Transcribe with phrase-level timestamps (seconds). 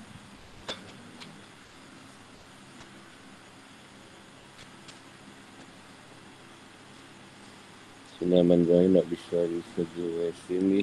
[8.11, 8.91] Bismillahirrahmanirrahim.
[8.99, 10.81] Nak bisyari segi wa yasimi.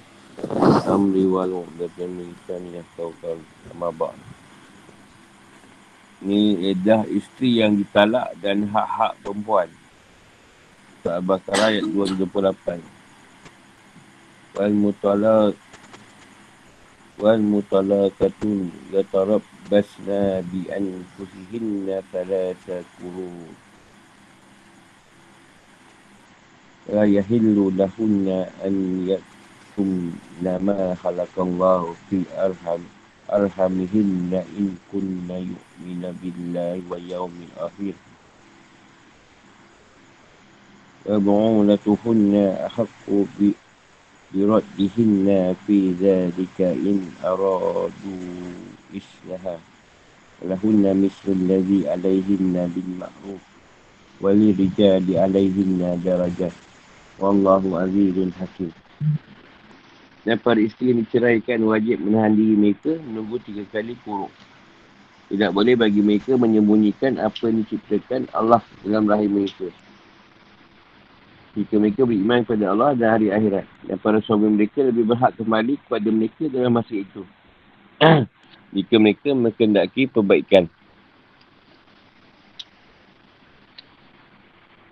[0.87, 3.35] Amri wal mu'datin milikan yang kau kau
[3.75, 4.15] mabak.
[6.23, 9.67] Ni edah isteri yang ditalak dan hak-hak perempuan.
[11.03, 12.96] Al-Baqarah ayat 228
[14.57, 15.53] والمطلاق
[17.19, 18.41] والمطلاقة
[18.93, 20.09] يتربصن
[20.51, 23.49] بأنفسهن ثلاثة قرون
[26.89, 28.27] لا يهل لهن
[28.65, 28.75] أن
[29.09, 32.81] يكتمن ما خلق الله في أرحم
[33.33, 37.93] أرحمهن إن كن يؤمن بالله ويوم الآخر.
[41.05, 42.33] وبعولتهن
[42.65, 43.05] أحق
[44.32, 48.24] wa yawmil akhir wa bu'ulatuhunna ahaqqu bi بردهن في ذلك إن أرادوا
[48.96, 49.56] إصلاحا
[50.42, 53.42] لهن مثل الذي عليهن بالمعروف
[54.20, 56.50] وللرجال عليهن درجة
[57.20, 58.72] والله عزيز حكيم
[60.22, 64.30] Dan para isteri yang diceraikan wajib menahan diri mereka menunggu tiga kali kurung.
[65.26, 69.66] Tidak boleh bagi mereka menyembunyikan apa yang diciptakan Allah dalam rahim mereka
[71.57, 73.65] jika mereka beriman kepada Allah dan hari akhirat.
[73.89, 77.25] Dan para suami mereka lebih berhak kembali kepada mereka dalam masa itu.
[78.77, 80.69] jika mereka mengendaki perbaikan.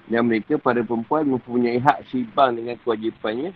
[0.05, 3.53] Dan mereka, para perempuan, mempunyai hak sibang dengan kewajipannya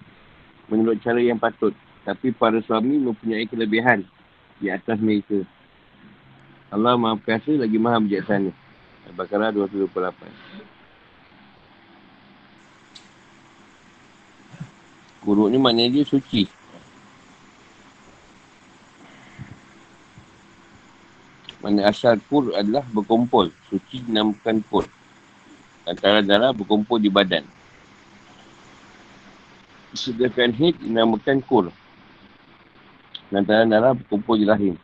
[0.70, 1.74] menurut cara yang patut.
[2.06, 4.02] Tapi para suami mempunyai kelebihan
[4.58, 5.46] di atas mereka.
[6.70, 8.50] Allah maha perkasa lagi maha bijaksana.
[9.10, 10.79] Al-Baqarah 228.
[15.30, 16.50] Kuruk ni maknanya dia suci.
[21.62, 23.54] Mana asal kur adalah berkumpul.
[23.70, 24.90] Suci dinamakan kur.
[25.86, 27.46] Antara darah berkumpul di badan.
[29.94, 31.70] Sedangkan hid dinamakan kur.
[33.30, 34.82] Antara darah berkumpul di rahim.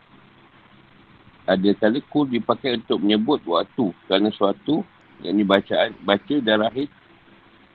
[1.50, 3.90] Ada kali kur dipakai untuk menyebut waktu.
[4.06, 4.86] Kerana suatu
[5.25, 6.94] yang dibaca baca darah hid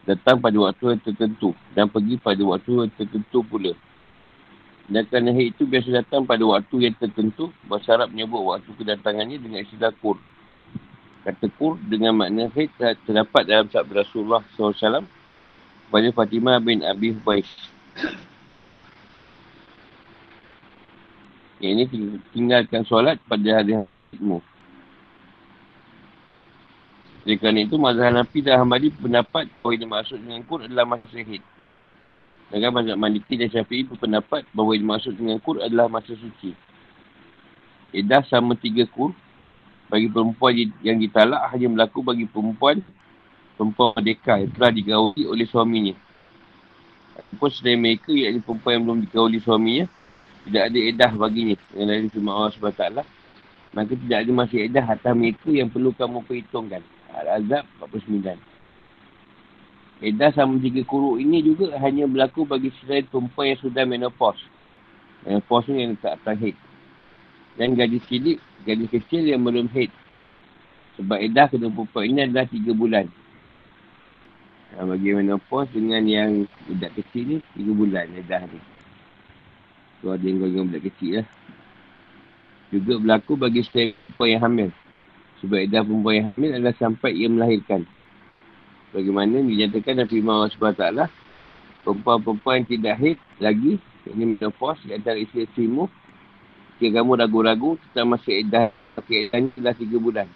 [0.09, 3.73] datang pada waktu yang tertentu dan pergi pada waktu yang tertentu pula.
[4.91, 9.39] Dan kerana haid itu biasa datang pada waktu yang tertentu, bahasa Arab menyebut waktu kedatangannya
[9.39, 10.19] dengan istilah kur.
[11.23, 12.75] Kata kur dengan makna haid
[13.07, 15.07] terdapat dalam sabda Rasulullah SAW
[15.95, 17.47] pada Fatimah bin Abi Hubais.
[21.61, 21.85] Yang ini
[22.33, 24.41] tinggalkan solat pada hari haidmu.
[27.27, 31.07] Oleh kerana itu, mazhab Hanafi dan Hamadi pendapat bahawa yang dimaksud dengan kur adalah masa
[31.13, 31.43] syahid.
[32.51, 36.57] Dan mazhab Maliki dan Syafi'i berpendapat bahawa yang dimaksud dengan kur adalah masa suci.
[37.95, 39.15] Edah sama tiga kur
[39.91, 42.79] bagi perempuan yang ditalak hanya berlaku bagi perempuan
[43.61, 45.95] perempuan merdeka yang telah digauli oleh suaminya.
[47.21, 49.85] Ataupun selain mereka, iaitu perempuan yang belum digauli suaminya,
[50.49, 51.57] tidak ada edah baginya.
[51.77, 52.85] Yang lain firman Allah SWT,
[53.77, 56.81] maka tidak ada masih edah atas mereka yang perlu kamu perhitungkan.
[57.15, 58.39] Al-Azab 49.
[60.01, 64.41] Edah sama tiga kuruk ini juga hanya berlaku bagi selain perempuan yang sudah menopause.
[65.29, 66.57] Menopause ni yang tak atas head.
[67.61, 69.93] Dan gadis cilik, gadis kecil yang belum head.
[70.97, 73.13] Sebab edah kedua perempuan ini adalah tiga bulan.
[74.73, 78.61] Nah, bagi menopause dengan yang budak kecil ni, tiga bulan edah ni.
[80.01, 81.27] Tu ada yang gangguan budak kecil lah.
[82.73, 84.71] Juga berlaku bagi selain perempuan yang hamil.
[85.41, 87.89] Sebab edah perempuan yang hamil adalah sampai ia melahirkan.
[88.91, 90.87] Bagaimana dinyatakan dan firman Allah SWT
[91.87, 93.73] Perempuan-perempuan yang tidak haid lagi
[94.11, 95.87] Ini menopause di antara isteri-isterimu
[96.83, 98.67] Jika kamu ragu-ragu tentang masa edah
[99.01, 100.29] Keedahnya telah tiga bulan.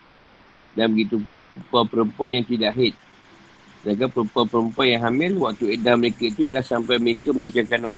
[0.79, 1.21] Dan begitu
[1.53, 2.95] perempuan-perempuan yang tidak haid
[3.83, 7.93] Sedangkan perempuan-perempuan yang hamil Waktu edah mereka itu dah sampai mereka menjaga kanan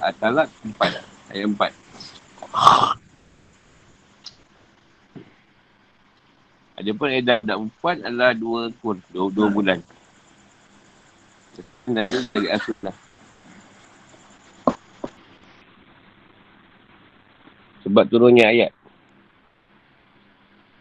[0.00, 3.01] ah, Talak 4 Ayat 4
[6.82, 9.78] Adapun edah budak perempuan adalah dua kur, dua, dua bulan.
[11.86, 12.96] Dan itu dari asullah.
[17.86, 18.74] Sebab turunnya ayat.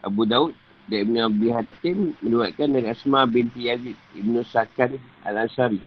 [0.02, 0.58] Abu Daud
[0.90, 5.78] dan Ibn Abi Hatim meluatkan dari Asma binti Yazid Ibn Sakan Al-Ansari.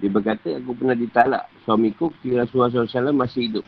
[0.00, 3.66] Dia berkata, aku pernah ditalak suamiku kira Rasulullah SAW masih hidup.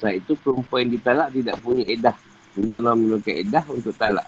[0.00, 2.16] Saat itu perempuan yang ditalak tidak punya edah
[2.56, 4.24] Allah menurunkan edah untuk talak.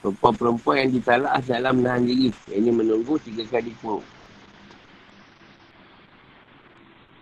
[0.00, 2.32] Perempuan-perempuan yang ditalak dalam menahan diri.
[2.48, 4.06] Ini menunggu tiga kali kurung.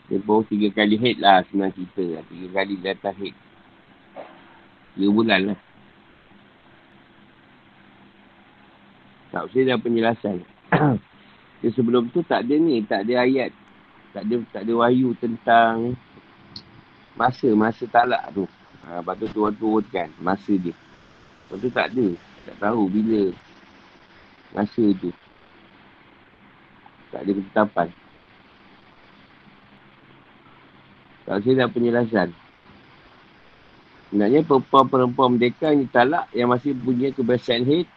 [0.06, 2.22] Dia baru tiga kali head lah senang cerita.
[2.30, 3.34] Tiga kali di atas head.
[4.94, 5.58] Tiga bulan lah.
[9.34, 10.36] Tak usah dah penjelasan.
[11.60, 13.50] Dia sebelum tu tak ada ni, tak ada ayat.
[14.14, 15.98] Tak ada, tak ada wahyu tentang
[17.18, 18.46] masa, masa talak tu.
[18.86, 20.70] Ha, lepas tu tuan turunkan masa dia.
[20.70, 22.06] Lepas tu tak ada.
[22.46, 23.22] Tak tahu bila
[24.54, 25.10] masa tu.
[27.10, 27.88] Tak ada ketetapan.
[31.26, 32.30] Tak dah penjelasan.
[34.06, 37.90] Sebenarnya perempuan-perempuan merdeka yang ditalak yang masih punya kebiasaan haid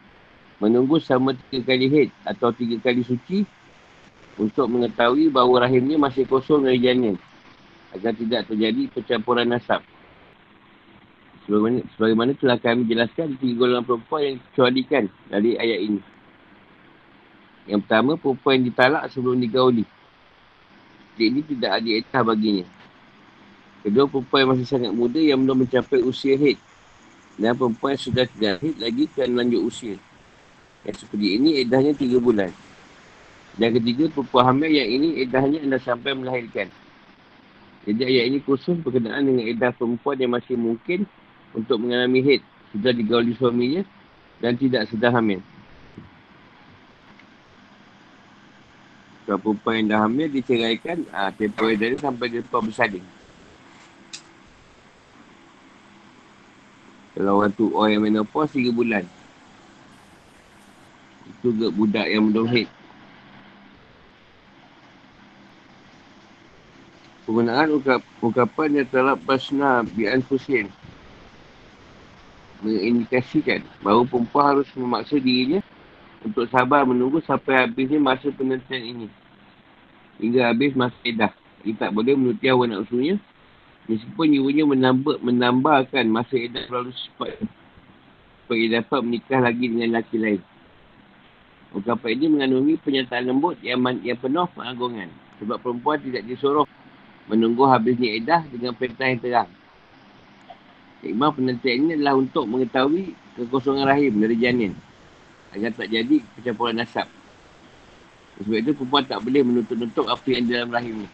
[0.57, 3.45] menunggu sama tiga kali haid atau tiga kali suci
[4.41, 7.15] untuk mengetahui bahawa rahimnya masih kosong dari janin
[7.93, 9.85] agar tidak terjadi percampuran nasab.
[11.49, 15.03] Sebagaimana, sebagaimana telah kami jelaskan tiga golongan perempuan yang dikecualikan
[15.33, 16.01] dari ayat ini.
[17.65, 19.81] Yang pertama, perempuan yang ditalak sebelum digauli.
[21.17, 22.65] Jadi ini tidak ada etah baginya.
[23.81, 26.61] Kedua perempuan yang masih sangat muda yang belum mencapai usia haid.
[27.41, 29.95] Dan perempuan yang sudah tidak haid lagi kerana lanjut usia.
[30.85, 32.53] Yang seperti ini edahnya tiga bulan.
[33.57, 36.69] Dan ketiga perempuan hamil yang ini edahnya anda sampai melahirkan.
[37.89, 41.09] Jadi ayat ini khusus berkenaan dengan edah perempuan yang masih mungkin
[41.53, 42.41] untuk mengalami haid.
[42.69, 43.81] Sudah digauli suaminya
[44.37, 45.41] dan tidak sedang hamil.
[49.29, 53.05] Kalau perempuan yang dah hamil diceraikan, ah, tempoh edahnya sampai dia bersalin.
[57.13, 59.05] Kalau orang tu orang yang menopause tiga bulan.
[61.29, 62.69] Itu ke budak yang belum haid.
[67.29, 70.73] Penggunaan ungkap, ungkapan yang telah pasna bi'an fusin.
[72.59, 75.63] Mengindikasikan bahawa perempuan harus memaksa dirinya
[76.23, 79.07] untuk sabar menunggu sampai habisnya masa penantian ini.
[80.19, 81.31] Hingga habis masa edah.
[81.63, 83.19] Dia tak boleh menuti hawa nafsunya
[83.89, 87.41] Meskipun ibunya menambah, menambahkan masa edah terlalu cepat.
[88.45, 90.41] Supaya dapat menikah lagi dengan lelaki lain.
[91.73, 95.09] Ungkapan ini mengandungi pernyataan lembut yang, yang penuh pengagungan.
[95.41, 96.69] Sebab perempuan tidak disuruh
[97.25, 99.49] menunggu habisnya edah dengan perintah yang terang.
[100.99, 104.75] Hikmah penantian ini adalah untuk mengetahui kekosongan rahim dari janin.
[105.55, 107.07] Agar tak jadi percampuran nasab.
[108.39, 111.09] Sebab itu perempuan tak boleh menutup-nutup apa yang dalam rahimnya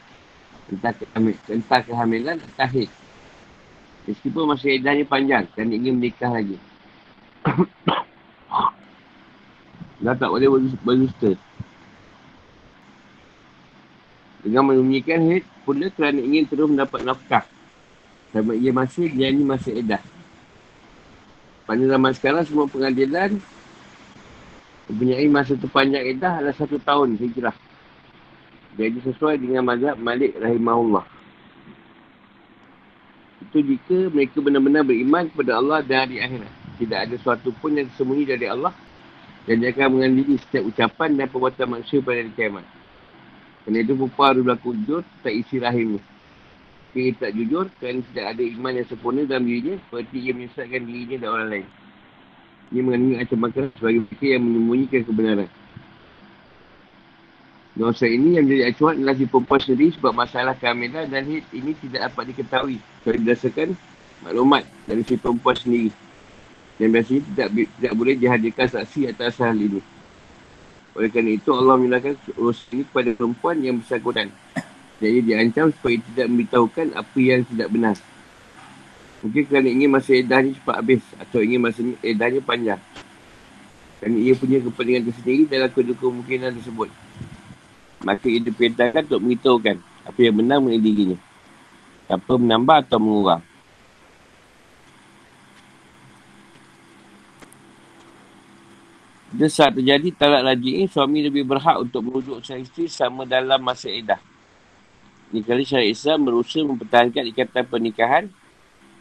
[0.69, 2.89] tentang, kehamil, tentang kehamilan tahid.
[4.05, 6.57] Meskipun masa edahnya panjang dan ingin menikah lagi.
[10.05, 10.49] Dah tak boleh
[10.85, 11.33] berdusta.
[14.45, 17.41] Dengan menyembunyikan haid pula kerana ingin terus mendapat nafkah.
[18.35, 20.03] Sama ia masih dia ni masih edah.
[21.63, 23.39] Pada zaman sekarang semua pengadilan
[24.91, 27.55] mempunyai masa terpanjang edah adalah satu tahun hijrah.
[28.75, 31.07] Jadi sesuai dengan mazhab Malik rahimahullah.
[33.47, 36.51] Itu jika mereka benar-benar beriman kepada Allah dan hari akhirat.
[36.75, 38.75] Tidak ada sesuatu pun yang tersembunyi dari Allah.
[39.47, 42.67] Dan dia akan mengambil setiap ucapan dan perbuatan manusia pada hari kiamat.
[43.63, 46.03] Kerana itu perempuan harus berlaku jujur tak isi rahimnya.
[46.95, 51.18] Jika tak jujur, kerana tidak ada iman yang sempurna dalam dirinya, seperti ia menyesatkan dirinya
[51.19, 51.68] dan orang lain.
[52.71, 55.50] Ia mengandungi ancaman sebagai mereka yang menyembunyikan kebenaran.
[57.75, 61.75] Dosa ini yang jadi acuan adalah si perempuan sendiri sebab masalah kehamilan dan hid ini
[61.83, 62.80] tidak dapat diketahui.
[63.04, 63.69] Kalau berdasarkan
[64.23, 65.92] maklumat dari si perempuan sendiri.
[66.80, 69.83] Dan biasanya tidak, tidak boleh dihadirkan saksi atas hal ini.
[70.95, 74.31] Oleh kerana itu Allah menyalahkan urus ini kepada perempuan yang bersangkutan.
[74.95, 77.95] Jadi diancam supaya tidak memberitahukan apa yang tidak benar.
[79.19, 82.81] Mungkin kerana ingin masa edahnya cepat habis atau ingin masa edahnya panjang.
[83.99, 86.90] Kerana ia punya kepentingan tersendiri dalam kedua kemungkinan tersebut.
[88.06, 91.18] Maka ia diperintahkan untuk beritahukan apa yang benar mengenai dirinya.
[92.06, 93.44] Apa menambah atau mengurang.
[99.35, 103.59] Jika saat terjadi talak lagi ini, suami lebih berhak untuk merujuk sang isteri sama dalam
[103.59, 104.34] masa edah.
[105.35, 108.31] Ini kali syariat Islam berusaha mempertahankan ikatan pernikahan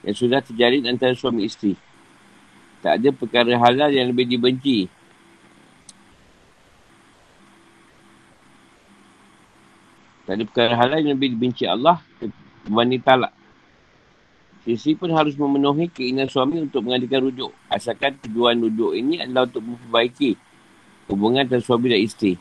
[0.02, 1.78] yang sudah terjadi antara suami isteri.
[2.82, 4.90] Tak ada perkara halal yang lebih dibenci
[10.26, 12.02] Tak ada perkara halal yang lebih dibenci Allah
[12.66, 13.30] berbanding talak.
[14.66, 17.54] Sisi pun harus memenuhi keinginan suami untuk mengadakan rujuk.
[17.70, 20.34] Asalkan tujuan rujuk ini adalah untuk memperbaiki
[21.12, 22.34] hubungan antara suami dan isteri.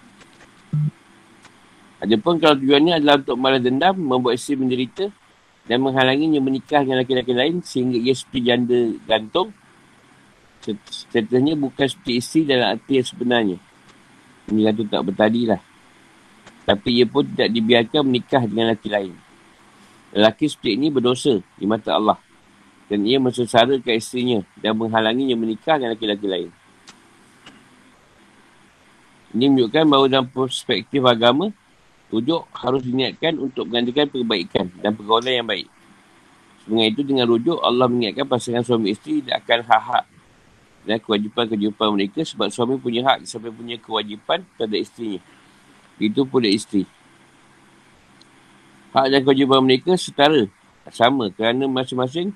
[2.03, 5.07] Adapun kalau tujuannya adalah untuk malas dendam, membuat isteri menderita
[5.63, 9.55] dan menghalanginya menikah dengan laki-laki lain sehingga ia seperti janda gantung,
[11.07, 13.57] setelahnya bukan seperti isteri dalam arti yang sebenarnya.
[14.51, 15.61] Ini gantung tak bertadi lah.
[16.67, 19.13] Tapi ia pun tidak dibiarkan menikah dengan lelaki lain.
[20.11, 22.19] Lelaki seperti ini berdosa di mata Allah.
[22.91, 26.49] Dan ia mensesarakan isterinya dan menghalanginya menikah dengan lelaki-lelaki lain.
[29.33, 31.49] Ini menunjukkan bahawa dalam perspektif agama,
[32.13, 35.65] rujuk harus diniatkan untuk menggantikan perbaikan dan pergaulan yang baik.
[36.69, 40.05] Dengan itu, dengan rujuk, Allah mengingatkan pasangan suami isteri tidak akan hak-hak
[40.83, 45.19] dan kewajipan-kewajipan mereka sebab suami punya hak sampai punya kewajipan pada isterinya.
[45.97, 46.85] Itu pula isteri.
[48.93, 50.45] Hak dan kewajipan mereka setara,
[50.93, 52.29] sama kerana masing-masing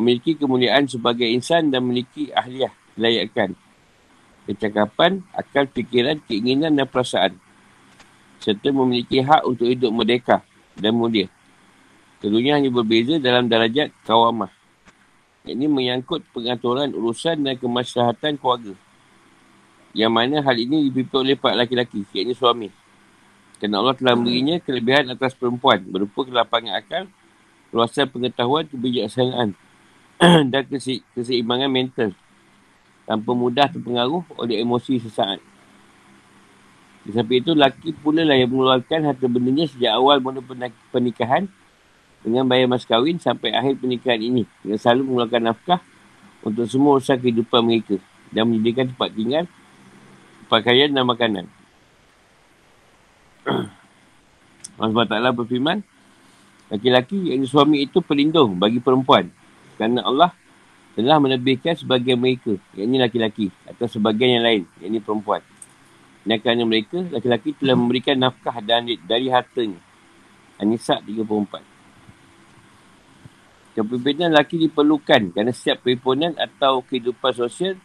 [0.00, 3.52] memiliki kemuliaan sebagai insan dan memiliki ahliah, layakan
[4.50, 7.38] kecakapan, akal, fikiran, keinginan dan perasaan.
[8.40, 10.40] Serta memiliki hak untuk hidup merdeka
[10.72, 11.28] dan mulia.
[12.20, 14.48] Keduanya hanya berbeza dalam darajat kawamah.
[15.44, 18.76] Ini menyangkut pengaturan urusan dan kemaslahatan keluarga.
[19.96, 22.68] Yang mana hal ini dipimpin oleh pak laki-laki, iaitu suami.
[23.60, 27.04] Kerana Allah telah memberinya kelebihan atas perempuan berupa kelapangan akal,
[27.72, 29.52] luasan pengetahuan, kebijaksanaan
[30.52, 30.62] dan
[31.16, 32.10] keseimbangan mental
[33.04, 35.49] tanpa mudah terpengaruh oleh emosi sesaat.
[37.12, 40.42] Samping itu, laki pula lah yang mengeluarkan harta bendanya sejak awal mula
[40.92, 41.48] pernikahan
[42.20, 44.44] dengan bayar mas kahwin sampai akhir pernikahan ini.
[44.60, 45.80] Dengan selalu mengeluarkan nafkah
[46.44, 47.96] untuk semua usaha kehidupan mereka
[48.32, 49.44] dan menyediakan tempat tinggal,
[50.52, 51.44] pakaian dan makanan.
[54.80, 55.78] Allah SWT berfirman,
[56.72, 59.28] laki-laki yang suami itu pelindung bagi perempuan
[59.80, 60.30] kerana Allah
[60.92, 65.40] telah menebihkan sebagian mereka, yakni laki-laki, atau sebagian yang lain, yakni perempuan.
[66.20, 69.80] Dan kerana mereka, laki-laki telah memberikan nafkah dan dari hartanya.
[70.60, 71.64] Anisa 34.
[73.70, 77.80] Kepimpinan laki diperlukan kerana setiap perhimpunan atau kehidupan sosial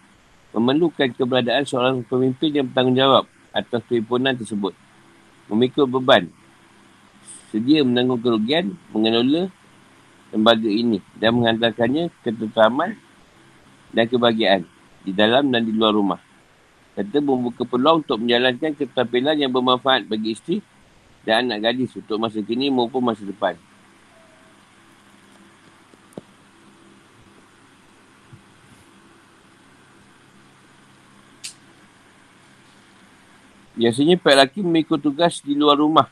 [0.52, 4.74] memerlukan keberadaan seorang pemimpin yang bertanggungjawab atas perhimpunan tersebut.
[5.48, 6.28] Memikul beban.
[7.54, 9.48] Sedia menanggung kerugian, mengelola
[10.34, 12.98] lembaga ini dan menghantarkannya ke ketetaman
[13.94, 14.68] dan kebahagiaan
[15.06, 16.25] di dalam dan di luar rumah.
[16.96, 20.64] Serta membuka peluang untuk menjalankan ketampilan yang bermanfaat bagi isteri
[21.28, 23.60] dan anak gadis untuk masa kini maupun masa depan.
[33.76, 36.08] Biasanya pihak lelaki mengikut tugas di luar rumah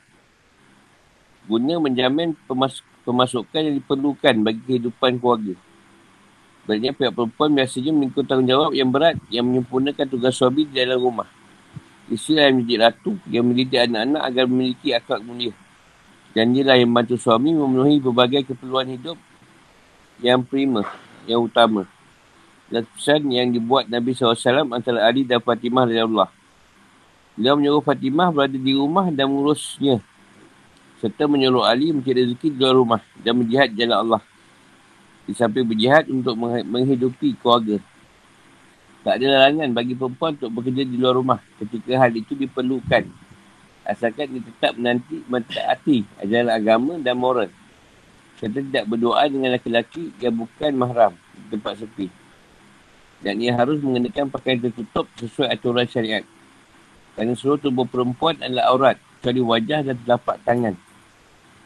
[1.43, 5.55] guna menjamin pemas- pemasukan yang diperlukan bagi kehidupan keluarga.
[6.63, 11.27] Sebenarnya pihak perempuan biasanya mengikut tanggungjawab yang berat yang menyempurnakan tugas suami di dalam rumah.
[12.07, 15.51] Isteri yang menjadi ratu yang mendidik anak-anak agar memiliki akal mulia.
[16.31, 19.19] Dan dia lah yang membantu suami memenuhi berbagai keperluan hidup
[20.23, 20.87] yang prima,
[21.27, 21.83] yang utama.
[22.71, 26.31] Dan pesan yang dibuat Nabi SAW antara Ali dan Fatimah dari Allah.
[27.35, 29.99] Beliau menyuruh Fatimah berada di rumah dan mengurusnya
[31.03, 34.21] serta menyuruh Ali mencari rezeki di luar rumah dan berjihad jalan Allah.
[35.23, 36.35] Di samping berjihad untuk
[36.67, 37.79] menghidupi keluarga.
[39.03, 43.03] Tak ada larangan bagi perempuan untuk bekerja di luar rumah ketika hal itu diperlukan.
[43.83, 47.51] Asalkan dia tetap menanti mentaati ajaran agama dan moral.
[48.39, 52.07] Serta tidak berdoa dengan laki-laki yang bukan mahram di tempat sepi.
[53.23, 56.23] Dan ia harus mengenakan pakaian tertutup sesuai aturan syariat.
[57.15, 58.97] Kerana seluruh tubuh perempuan adalah aurat.
[59.19, 60.75] Kecuali wajah dan telapak tangan.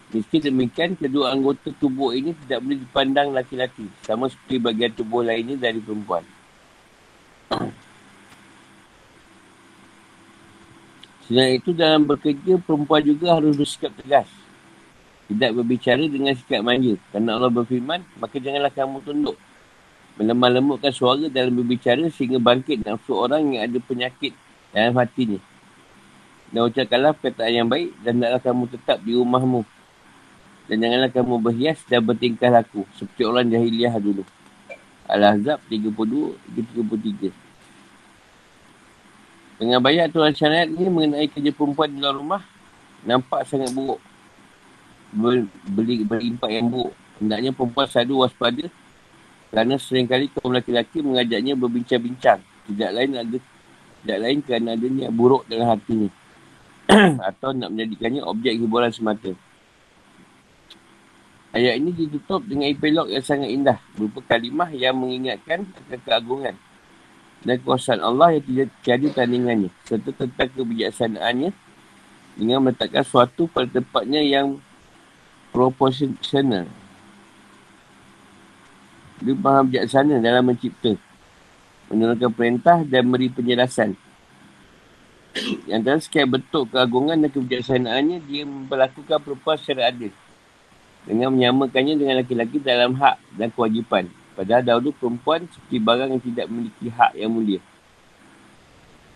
[0.07, 3.91] Meski demikian, kedua anggota tubuh ini tidak boleh dipandang laki-laki.
[4.07, 6.23] Sama seperti bagian tubuh lainnya dari perempuan.
[11.27, 14.31] Selain itu, dalam bekerja, perempuan juga harus bersikap tegas.
[15.27, 16.95] Tidak berbicara dengan sikap manja.
[17.11, 19.35] Kerana Allah berfirman, maka janganlah kamu tunduk.
[20.15, 24.31] Melemah lembutkan suara dalam berbicara sehingga bangkit nafsu orang yang ada penyakit
[24.71, 25.37] dalam hatinya.
[26.47, 29.67] Dan ucapkanlah perkataan yang baik dan taklah kamu tetap di rumahmu
[30.67, 34.27] dan janganlah kamu berhias dan bertingkah laku seperti orang jahiliah dulu.
[35.07, 37.31] Al-Ahzab 32 33.
[39.57, 42.43] Dengan banyak aturan syariat ni mengenai kerja perempuan di luar rumah
[43.07, 44.03] nampak sangat buruk.
[45.15, 46.93] Ber, beli berimpak yang buruk.
[47.17, 48.65] Hendaknya perempuan selalu waspada
[49.47, 52.43] kerana seringkali kaum lelaki-lelaki mengajaknya berbincang-bincang.
[52.67, 53.37] Tidak lain ada
[54.03, 56.11] tidak lain kerana ada niat buruk dalam hatinya.
[57.31, 59.31] Atau nak menjadikannya objek hiburan semata.
[61.55, 63.79] Ayat ini ditutup dengan epilog yang sangat indah.
[63.95, 66.55] Berupa kalimah yang mengingatkan tentang keagungan.
[67.47, 69.71] Dan kuasaan Allah yang tidak tiada tandingannya.
[69.87, 71.51] Serta tentang kebijaksanaannya.
[72.35, 74.59] Dengan meletakkan suatu pada tempatnya yang
[75.55, 76.67] proporsional.
[79.17, 80.99] Dia maha bijaksana dalam mencipta.
[81.87, 83.95] Menurunkan perintah dan beri penjelasan.
[85.63, 90.11] Yang dalam sekian bentuk keagungan dan kebijaksanaannya, dia memperlakukan perempuan secara adil
[91.07, 94.11] dengan menyamakannya dengan laki-laki dalam hak dan kewajipan.
[94.35, 97.63] Padahal dahulu perempuan seperti barang yang tidak memiliki hak yang mulia.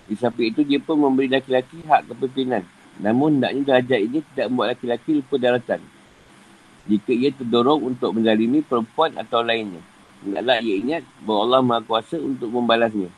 [0.07, 2.65] Di samping itu, dia pun memberi laki-laki hak kepimpinan.
[2.98, 5.79] Namun, hendaknya derajat ini tidak membuat laki-laki lupa daratan.
[6.89, 9.83] Jika ia terdorong untuk menzalimi perempuan atau lainnya.
[10.25, 13.13] Hendaklah ia ingat bahawa Allah Maha Kuasa untuk membalasnya.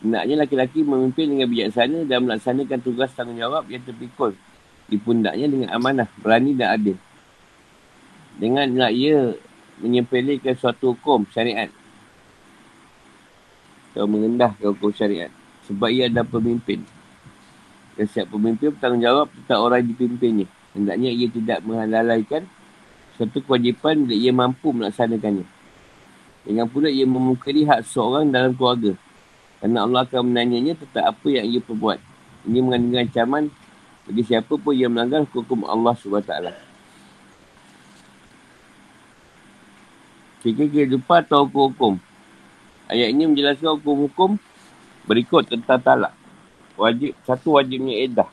[0.00, 4.32] Hendaknya laki-laki memimpin dengan bijaksana dan melaksanakan tugas tanggungjawab yang terpikul
[4.88, 6.96] di pundaknya dengan amanah, berani dan adil
[8.38, 9.34] dengan nak ia
[9.82, 11.66] menyepelekan suatu hukum syariat.
[13.90, 15.30] Atau mengendahkan hukum syariat.
[15.66, 16.86] Sebab ia adalah pemimpin.
[17.98, 20.46] Dan setiap pemimpin bertanggungjawab tentang orang yang dipimpinnya.
[20.72, 22.46] Hendaknya ia tidak menghalalaikan
[23.18, 25.46] suatu kewajipan bila ia mampu melaksanakannya.
[26.46, 28.94] Dengan pula ia memukiri hak seorang dalam keluarga.
[29.58, 31.98] Kerana Allah akan menanyanya tentang apa yang ia perbuat.
[32.46, 33.50] Ini mengandung ancaman
[34.06, 36.67] bagi siapa pun yang melanggar hukum Allah SWT
[40.38, 41.98] Fikir kehidupan atau hukum-hukum.
[42.86, 44.38] Ayat ini menjelaskan hukum-hukum
[45.04, 46.14] berikut tentang talak.
[46.78, 48.30] Wajib, satu wajibnya edah.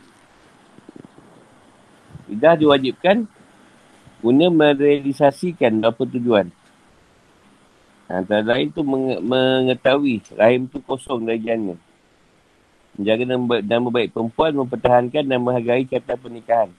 [2.29, 3.25] Edah diwajibkan
[4.21, 6.53] guna merealisasikan apa tujuan.
[8.05, 11.74] Antara lain tu mengetahui rahim tu kosong dari jana.
[12.95, 13.24] Menjaga
[13.65, 16.69] nama baik perempuan, mempertahankan dan menghargai kata pernikahan.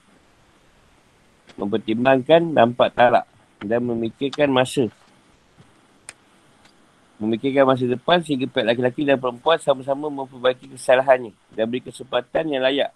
[1.59, 3.27] Mempertimbangkan dampak talak
[3.59, 4.87] dan memikirkan masa
[7.17, 12.61] memikirkan masa depan sehingga pihak laki-laki dan perempuan sama-sama memperbaiki kesalahannya dan beri kesempatan yang
[12.61, 12.93] layak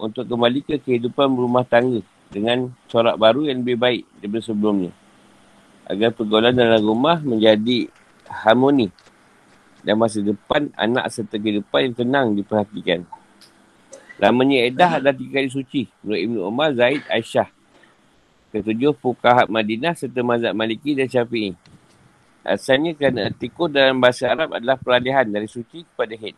[0.00, 2.00] untuk kembali ke kehidupan rumah tangga
[2.32, 4.90] dengan corak baru yang lebih baik daripada sebelumnya.
[5.84, 7.92] Agar pergaulan dalam rumah menjadi
[8.24, 8.88] harmoni
[9.84, 13.04] dan masa depan anak serta kehidupan yang tenang diperhatikan.
[14.16, 15.82] Lamanya edah adalah tiga kali suci.
[16.00, 17.50] Menurut Ibn Umar, Zaid, Aisyah.
[18.54, 21.52] Ketujuh, Fukahat Madinah serta Mazhab Maliki dan Syafi'i.
[22.44, 26.36] Asalnya kerana tikur dalam bahasa Arab adalah peralihan dari suci kepada head.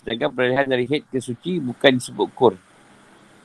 [0.00, 2.56] Sedangkan peralihan dari head ke suci bukan disebut kur.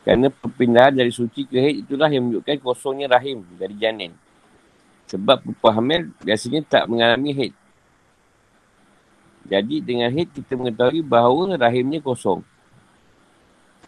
[0.08, 4.16] Kerana perpindahan dari suci ke head itulah yang menunjukkan kosongnya rahim dari janin.
[5.12, 7.54] Sebab perempuan hamil biasanya tak mengalami head.
[9.44, 12.40] Jadi dengan head kita mengetahui bahawa rahimnya kosong.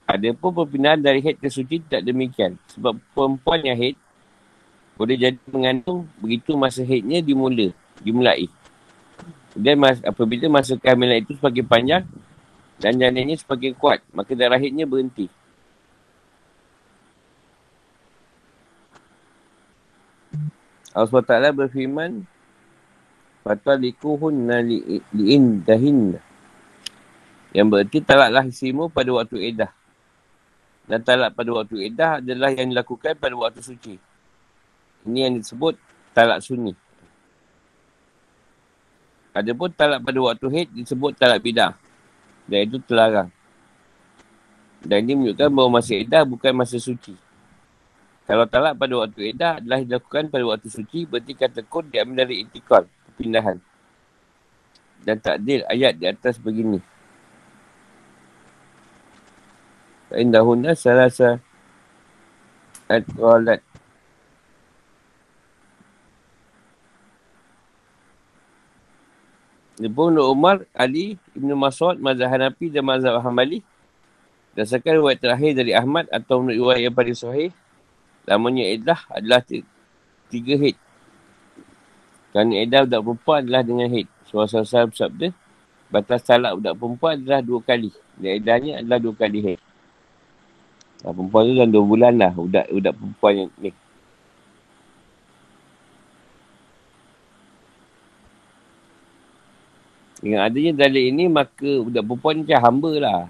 [0.04, 2.60] Ada pun perpindahan dari head ke suci tak demikian.
[2.76, 3.96] Sebab perempuan yang head
[4.96, 8.48] boleh jadi mengandung begitu masa haidnya dimula, dimulai.
[9.56, 12.04] Dan mas, apabila masa kehamilan itu semakin panjang
[12.80, 15.32] dan janinnya semakin kuat, maka darah haidnya berhenti.
[20.96, 22.24] Allah SWT berfirman,
[23.44, 26.24] Fatalikuhunna li'indahinna.
[27.52, 29.72] Yang berarti talaklah isimu pada waktu edah.
[30.88, 34.15] Dan talak pada waktu edah adalah yang dilakukan pada waktu suci.
[35.06, 35.78] Ini yang disebut
[36.18, 36.74] talak sunni.
[39.36, 41.76] Ada pun talak pada waktu haid disebut talak bidah.
[42.50, 43.30] Dan itu terlarang.
[44.86, 47.18] Dan ini menunjukkan bahawa masa edah bukan masa suci.
[48.26, 52.46] Kalau talak pada waktu edah adalah dilakukan pada waktu suci, berarti kata kod diambil dari
[52.46, 53.58] itikal, perpindahan.
[55.06, 56.82] Dan takdir ayat di atas begini.
[60.10, 61.42] Fa'indahunna salasa
[62.86, 63.65] at-qalat
[69.76, 73.60] Ibn Umar, Ali, Ibn Mas'ud, Mazhab Hanafi dan Mazhab Hanbali.
[74.56, 77.52] Berdasarkan riwayat terakhir dari Ahmad atau menurut riwayat yang paling sahih,
[78.24, 79.44] lamanya edah adalah
[80.32, 80.80] tiga hit.
[82.32, 84.08] Kerana edah budak perempuan adalah dengan hit.
[84.32, 85.36] Suara saya bersabda,
[85.92, 87.92] batas talak budak perempuan adalah dua kali.
[88.16, 89.60] Dan edahnya adalah dua kali hit.
[91.04, 93.72] Nah, perempuan tu dalam dua bulan lah budak, budak perempuan yang ni.
[100.26, 103.22] Dengan adanya dalil ini, maka budak perempuan macam hamba lah.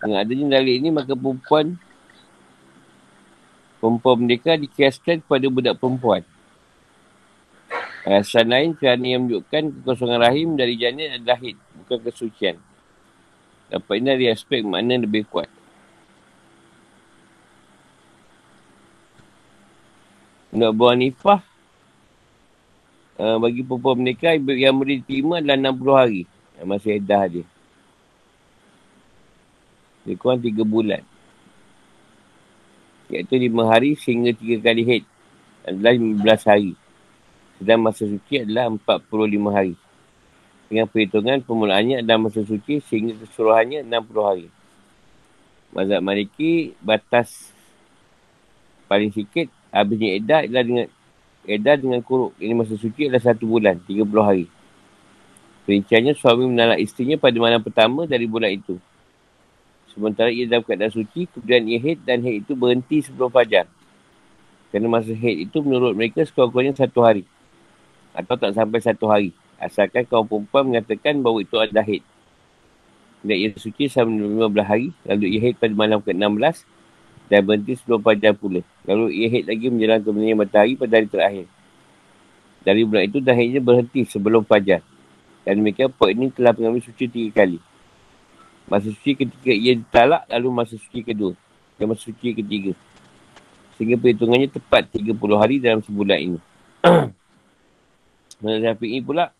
[0.00, 1.76] Dengan adanya dalil ini, maka perempuan
[3.76, 6.24] perempuan mereka dikiaskan kepada budak perempuan.
[8.08, 12.56] Alasan lain kerana yang menunjukkan kekosongan rahim dari janin adalah hid, bukan kesucian.
[13.68, 15.52] Dapat ini dari aspek makna lebih kuat.
[20.56, 21.49] Menurut Abu Hanifah,
[23.20, 26.22] uh, bagi perempuan menikah yang boleh diterima adalah 60 hari.
[26.56, 27.44] Yang masih edah dia.
[30.08, 31.02] Dia kurang 3 bulan.
[33.12, 35.04] Iaitu 5 hari sehingga 3 kali head.
[35.68, 36.72] Adalah 15 hari.
[37.60, 39.74] Sedang masa suci adalah 45 hari.
[40.72, 44.48] Dengan perhitungan permulaannya adalah masa suci sehingga keseluruhannya 60 hari.
[45.70, 47.54] Mazhab Maliki batas
[48.90, 50.86] paling sikit Habisnya edah adalah dengan
[51.48, 52.36] edah dengan kuruk.
[52.36, 54.46] Ini masa suci adalah satu bulan, 30 hari.
[55.64, 58.80] Perinciannya suami menalak isterinya pada malam pertama dari bulan itu.
[59.90, 63.66] Sementara ia dalam keadaan suci, kemudian ia haid dan haid itu berhenti sebelum fajar.
[64.70, 67.26] Kerana masa haid itu menurut mereka sekurang-kurangnya satu hari.
[68.14, 69.30] Atau tak sampai satu hari.
[69.60, 72.02] Asalkan kaum perempuan mengatakan bahawa itu adalah haid.
[73.20, 74.88] Dan ia suci selama 15 hari.
[75.04, 76.79] Lalu ia haid pada malam ke-16
[77.30, 78.60] dan berhenti sebelum fajar pula.
[78.82, 81.46] Lalu ia haid lagi menjelang kebenaran matahari pada hari terakhir.
[82.66, 84.82] Dari bulan itu dah haidnya berhenti sebelum fajar.
[85.46, 87.62] Dan demikian puan ini telah mengambil suci tiga kali.
[88.66, 91.32] Masa suci ketika ia ditalak, lalu masa suci kedua.
[91.78, 92.74] Dan masa suci ketiga.
[93.78, 96.38] Sehingga perhitungannya tepat 30 hari dalam sebulan ini.
[98.42, 99.32] Menurut Syafi'i pula,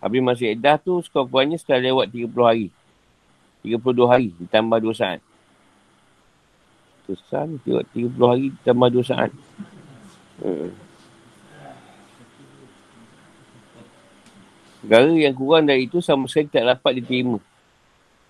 [0.00, 2.66] habis masa edah tu, sekurang-kurangnya setelah lewat 30 hari.
[3.66, 5.20] 32 hari ditambah 2 saat.
[7.06, 9.30] Kesan, tengok 30 hari ditambah 2 saat.
[10.42, 10.74] Hmm.
[14.86, 17.42] Negara yang kurang dari itu sama sekali tak dapat diterima.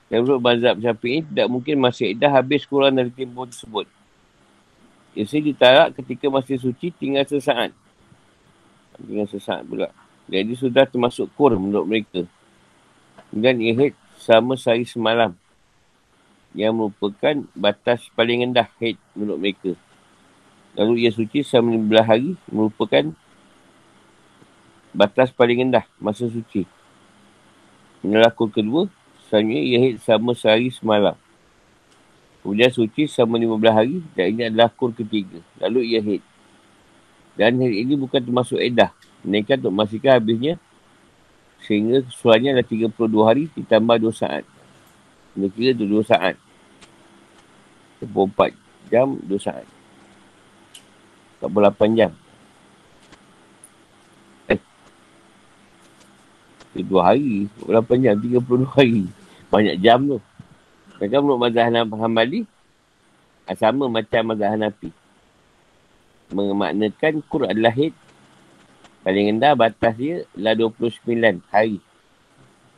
[0.09, 3.85] Dan menurut mazhab syafi'i, tidak mungkin masih dah habis kurang dari tempoh tersebut.
[5.13, 7.73] Isteri ditarak ketika masih suci tinggal sesaat.
[9.01, 9.93] Tinggal sesaat pula.
[10.29, 12.25] Jadi sudah termasuk kur menurut mereka.
[13.29, 15.37] Dan ihid sama sehari semalam.
[16.57, 19.73] Yang merupakan batas paling rendah haid menurut mereka.
[20.77, 23.05] Lalu ia suci selama 15 hari merupakan
[24.97, 26.65] batas paling rendah masa suci.
[28.37, 28.89] Kur kedua,
[29.29, 31.17] selanjutnya ia haid sama sehari semalam.
[32.41, 35.45] Kemudian suci sama 15 hari dan ini adalah kur ketiga.
[35.61, 36.25] Lalu ia haid.
[37.37, 38.97] Dan haid ini bukan termasuk edah.
[39.21, 40.57] Mereka untuk memastikan habisnya
[41.67, 44.45] sehingga kesuarannya adalah 32 hari ditambah 2 saat.
[45.35, 46.39] Ini kira 2 saat.
[48.03, 48.53] 24
[48.93, 49.67] jam 2 saat.
[51.41, 52.13] 48 jam.
[56.85, 57.49] Dua hari.
[57.65, 58.21] Berapa jam?
[58.21, 59.09] Tiga puluh hari.
[59.49, 60.19] Banyak jam tu.
[61.01, 62.45] Mereka menurut mazhab Hambali.
[63.49, 64.91] Ah, sama macam mazhab Hanafi.
[66.35, 67.95] Memaknakan Qur adalah hid.
[69.07, 71.79] Paling rendah batas dia adalah 29 hari.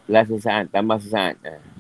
[0.07, 0.69] Lah sesaat.
[0.69, 1.41] Tambah sesaat.
[1.41, 1.78] Ha.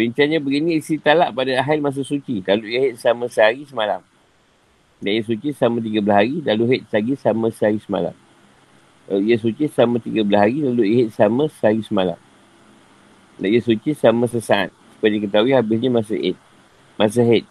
[0.00, 2.40] Perinciannya begini isi talak pada akhir masa suci.
[2.40, 4.00] Lalu ia hid sama sehari semalam.
[4.96, 6.40] Dan ia suci sama 13 hari.
[6.40, 8.16] Lalu hid lagi sama sehari semalam.
[9.12, 12.16] Lalu ia suci sama 13 hari, lalu ihid sama sehari semalam.
[13.36, 14.72] Lalu ia suci sama sesaat.
[14.96, 16.40] Supaya diketahui habisnya masa ihid.
[16.96, 17.44] Masa ihid.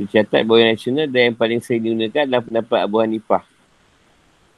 [0.00, 3.44] Dicatat bahawa nasional dan yang paling sering digunakan adalah pendapat Abu Hanifah.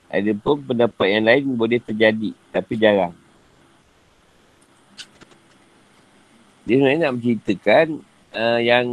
[0.06, 3.23] Ada pun pendapat yang lain boleh terjadi, tapi jarang.
[6.64, 7.87] Dia sebenarnya nak menceritakan
[8.33, 8.87] uh, yang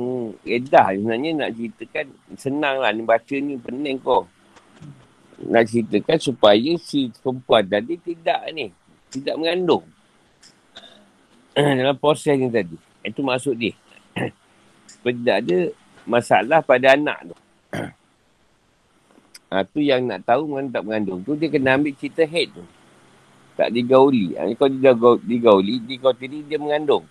[0.43, 0.87] edah.
[0.95, 2.05] Sebenarnya nak ceritakan
[2.35, 2.91] senang lah.
[2.91, 4.27] Ni baca ni pening kau
[5.47, 8.69] nak ceritakan supaya si perempuan tadi tidak ni,
[9.09, 9.85] tidak mengandung.
[11.57, 12.77] Dalam proses ni tadi.
[13.01, 13.73] Itu maksud dia.
[14.91, 15.59] supaya tidak ada
[16.05, 17.35] masalah pada anak tu.
[19.49, 21.19] ha, tu yang nak tahu mengandung tak mengandung.
[21.25, 22.65] Tu dia kena ambil cerita head tu.
[23.57, 24.37] Tak digauli.
[24.37, 24.93] Ha, kalau dia
[25.25, 27.03] digauli, tadi dia mengandung.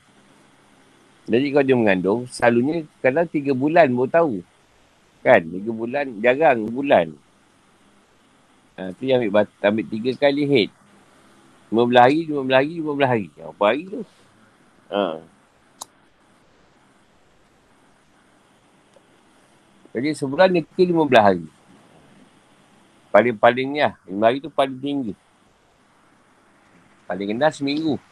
[1.31, 4.35] Jadi kalau dia mengandung, selalunya kadang tiga bulan baru tahu.
[5.23, 5.47] Kan?
[5.47, 7.15] Tiga bulan, jarang bulan.
[8.75, 10.71] Ha, tu yang ambil, ambil tiga kali head.
[11.71, 13.27] 15 hari, 15 hari, 15 hari.
[13.47, 14.03] Apa hari tu?
[14.91, 15.23] Ha.
[19.95, 21.47] Jadi sebulan dia ke 15 hari.
[23.15, 25.15] Paling-palingnya, 5 hari tu paling tinggi.
[27.07, 28.03] Paling rendah seminggu.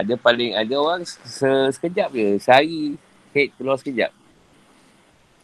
[0.00, 2.40] Ada paling, ada orang se- sekejap je.
[2.40, 2.96] Sehari
[3.36, 4.08] head keluar sekejap.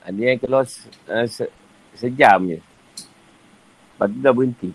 [0.01, 0.65] Ada yang keluar
[1.13, 1.53] uh, se-
[1.93, 2.59] sejam je.
[3.93, 4.71] Lepas tu dah berhenti.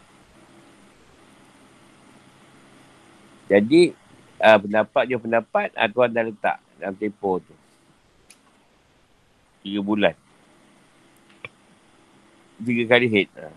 [3.50, 3.98] Jadi,
[4.38, 7.54] uh, pendapat je pendapat, uh, Tuan dah letak dalam tempoh tu.
[9.66, 10.16] Tiga bulan.
[12.62, 13.30] Tiga kali head.
[13.34, 13.56] Uh.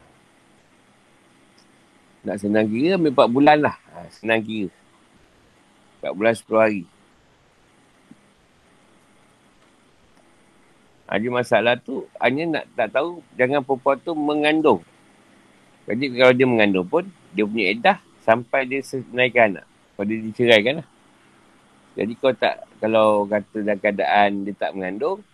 [2.24, 3.76] Nak senang kira, ambil empat bulan lah.
[3.92, 4.72] Uh, senang kira.
[6.04, 6.84] Empat bulan sepuluh hari.
[11.08, 14.84] Ada masalah tu, hanya nak tak tahu, jangan perempuan tu mengandung.
[15.88, 18.84] Jadi kalau dia mengandung pun, dia punya edah sampai dia
[19.16, 19.64] naikkan anak.
[19.64, 20.88] Kalau dia diceraikan lah.
[21.96, 25.24] Jadi kalau tak, kalau kata dalam keadaan dia tak mengandung,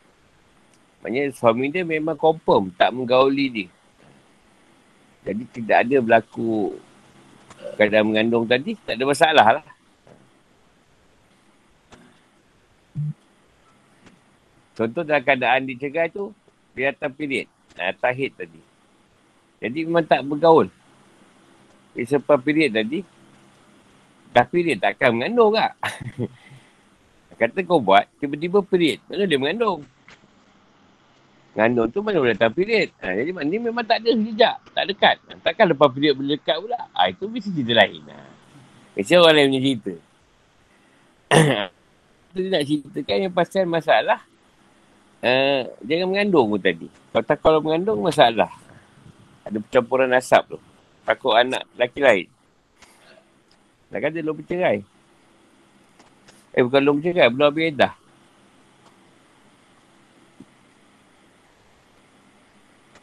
[1.02, 3.68] maknanya suami dia memang confirm tak menggauli dia.
[5.26, 6.78] Jadi tidak ada berlaku
[7.74, 9.79] keadaan mengandung tadi, tak ada masalah lah.
[14.80, 16.32] Contoh dalam keadaan dicegai tu,
[16.72, 17.44] dia datang period.
[17.76, 18.56] Ha, tahid tadi.
[19.60, 20.72] Jadi memang tak bergaul.
[21.92, 23.04] Dia sempat period tadi,
[24.32, 25.76] dah period takkan mengandung tak?
[27.44, 29.04] Kata kau buat, tiba-tiba period.
[29.04, 29.84] Mana dia mengandung?
[31.52, 32.88] Mengandung tu mana boleh datang period.
[33.04, 34.64] Ha, jadi ni memang tak ada jejak.
[34.72, 35.16] Tak dekat.
[35.44, 36.88] Takkan lepas period boleh dekat pula.
[36.96, 38.00] Ha, itu mesti cerita lain.
[38.08, 38.16] Ha.
[38.96, 39.94] Mesti orang lain punya cerita.
[42.32, 44.29] Itu dia nak ceritakan yang pasal masalah
[45.84, 46.88] jangan mengandung pun tadi.
[47.12, 48.48] Kalau tak kalau mengandung, masalah.
[49.44, 50.58] Ada percampuran asap tu.
[51.04, 52.28] Takut anak lelaki lain.
[53.90, 54.86] Dah kata belum bercerai.
[56.54, 57.92] Eh bukan belum bercerai, belum habis edah.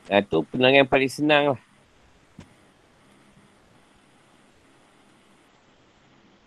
[0.07, 1.61] Nah, tu penangan yang paling senang lah.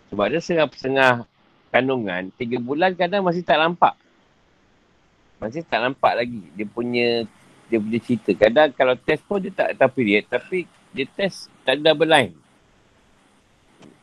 [0.09, 1.29] Sebab dia setengah-setengah
[1.69, 3.93] kandungan, tiga bulan kadang masih tak nampak.
[5.41, 7.25] Masih tak nampak lagi dia punya
[7.65, 8.29] dia punya cerita.
[8.37, 12.33] Kadang kalau test pun dia tak tahu period tapi dia test tak ada double line.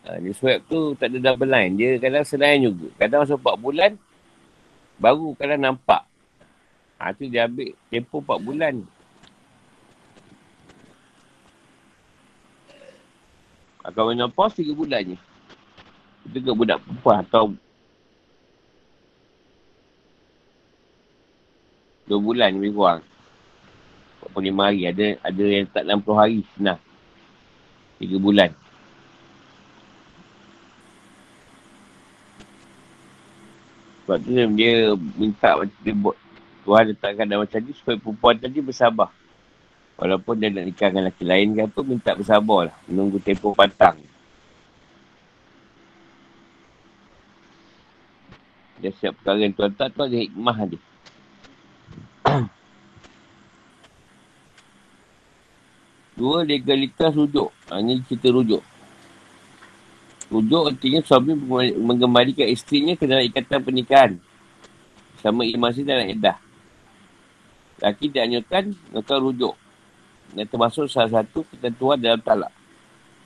[0.03, 1.79] Ha, dia swab tu tak ada double line.
[1.79, 2.90] Dia kadang selain juga.
[2.98, 3.94] Kadang masa 4 bulan
[4.98, 6.03] baru kadang nampak.
[6.98, 8.74] Ha, tu dia ambil tempoh 4 bulan.
[13.79, 15.18] Kalau menopause 3 bulan je.
[16.27, 17.55] Itu ke budak perempuan atau
[22.08, 23.04] Dua bulan lebih kurang.
[24.32, 24.80] 45 hari.
[24.88, 26.80] Ada ada yang tak 60 hari senang.
[28.00, 28.50] Tiga bulan.
[34.08, 35.52] Sebab tu dia minta
[35.84, 36.16] dia buat
[36.64, 39.12] Tuhan letakkan dalam macam ni supaya perempuan tadi bersabar.
[40.00, 42.76] Walaupun dia nak nikah dengan lelaki lain ke apa, minta bersabar lah.
[42.88, 44.00] Menunggu tempoh patang.
[48.78, 50.88] Dia siap perkara yang tuan tak tu ada hikmah dia.
[56.18, 57.54] Dua, legalitas rujuk.
[57.70, 58.59] Ha, ini cerita rujuk.
[60.35, 61.38] Rujuk artinya suami
[61.78, 64.12] mengembalikan isterinya ke dalam ikatan pernikahan.
[65.22, 66.35] Sama ia masih dalam edah.
[67.78, 69.54] Laki dianyurkan, maka rujuk.
[70.35, 72.50] Dan termasuk salah satu ketentuan dalam talak.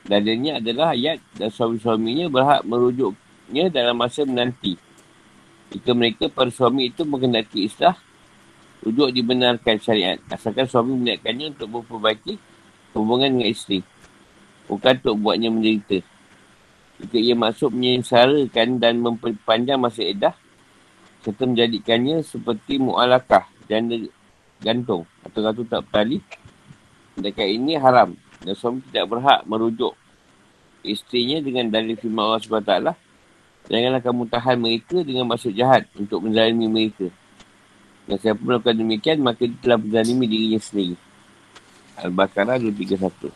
[0.05, 4.77] Dalilnya adalah ayat dan suami-suaminya berhak merujuknya dalam masa menanti.
[5.73, 7.97] Jika mereka para suami itu mengendaki islah,
[8.85, 10.21] rujuk dibenarkan syariat.
[10.29, 12.52] Asalkan suami meniatkannya untuk memperbaiki
[12.95, 13.81] hubungan dengan isteri.
[14.69, 16.01] Bukan untuk buatnya menderita.
[17.03, 20.35] Jika ia masuk menyesarakan dan memperpanjang masa edah,
[21.27, 23.91] serta menjadikannya seperti mu'alakah dan
[24.63, 26.23] gantung atau ratu tak bertali,
[27.19, 28.15] dekat ini haram
[28.47, 29.99] dan suami tidak berhak merujuk
[30.87, 32.75] isterinya dengan dalil firman Allah SWT
[33.71, 37.07] Janganlah kamu tahan mereka dengan maksud jahat untuk menzalimi mereka.
[38.11, 40.99] Dan siapa melakukan demikian, maka dia telah berzalimi dirinya sendiri.
[41.99, 43.33] Al-Baqarah 231.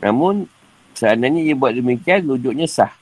[0.00, 0.48] Namun,
[0.96, 2.92] seandainya ia buat demikian, rujuknya sah.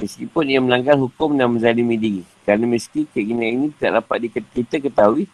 [0.00, 2.22] Meskipun ia melanggar hukum dan menzalimi diri.
[2.46, 5.28] Kerana meski keinginan ini tak dapat kita ketahui,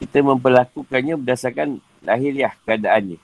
[0.00, 3.20] kita memperlakukannya berdasarkan lahiriah keadaannya.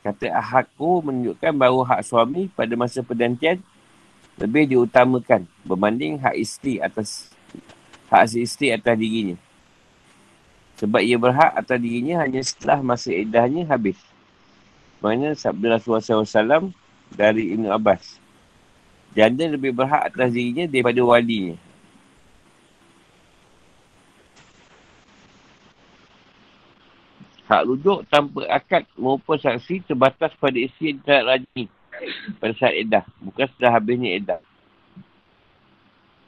[0.00, 3.60] Kata ahakku menunjukkan bahawa hak suami pada masa perdantian
[4.40, 7.28] lebih diutamakan berbanding hak isteri atas
[8.08, 9.36] hak isteri atas dirinya.
[10.80, 14.00] Sebab ia berhak atas dirinya hanya setelah masa idahnya habis.
[15.04, 16.72] Mana sabda Rasulullah SAW
[17.12, 18.16] dari Ibn Abbas.
[19.12, 21.60] Janda lebih berhak atas dirinya daripada walinya.
[27.44, 31.68] Hak rujuk tanpa akad maupun saksi terbatas pada isteri yang tidak rajin
[32.40, 33.04] pada saat edah.
[33.20, 34.40] Bukan setelah habisnya edah.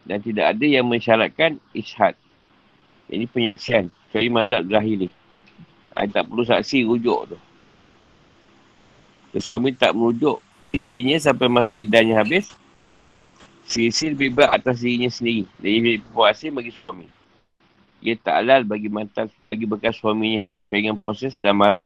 [0.02, 2.18] Dan tidak ada yang mensyaratkan ishad.
[3.12, 3.92] Ini penyaksian.
[4.08, 5.08] Kecuali mazhab zahiri.
[5.92, 7.38] Ha, tak perlu saksi rujuk tu.
[9.36, 10.40] Suami tak merujuk
[10.72, 12.48] dirinya sampai masjidnya habis.
[13.68, 15.44] Sisi lebih berat atas dirinya sendiri.
[15.60, 17.08] Jadi puasa bagi suami.
[18.00, 20.48] Ia tak halal bagi mantan bagi bekas suaminya.
[20.72, 21.76] Dengan proses dalam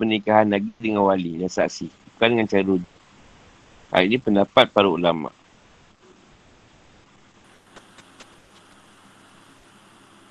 [0.00, 1.92] pernikahan lagi dengan wali dan saksi.
[2.16, 2.92] Bukan dengan cara rujuk.
[3.92, 5.41] Ha, ini pendapat para ulama'.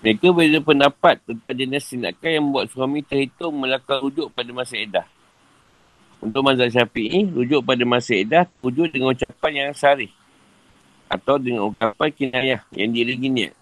[0.01, 5.05] Mereka berbeza pendapat tentang jenis tindakan yang membuat suami terhitung melakukan rujuk pada masa edah.
[6.17, 10.09] Untuk mazhab syafi'i, rujuk pada masa edah rujuk dengan ucapan yang sari.
[11.05, 13.53] Atau dengan ucapan kinayah yang diringi niat.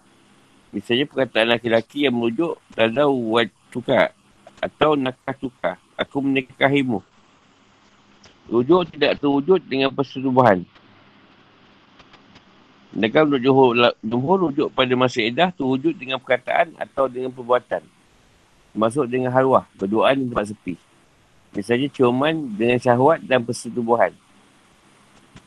[0.72, 4.16] Misalnya perkataan laki-laki yang merujuk tahu wad tukar
[4.64, 5.76] atau nakah tukar.
[6.00, 7.04] Aku menikahimu.
[8.48, 10.64] Rujuk tidak terwujud dengan persetubuhan.
[12.90, 13.70] Sedangkan untuk Johor,
[14.02, 17.86] Johor rujuk pada masa edah tu dengan perkataan atau dengan perbuatan.
[18.74, 20.74] Masuk dengan harwah, berdoa di tempat sepi.
[21.54, 24.14] Misalnya ciuman dengan syahwat dan persetubuhan.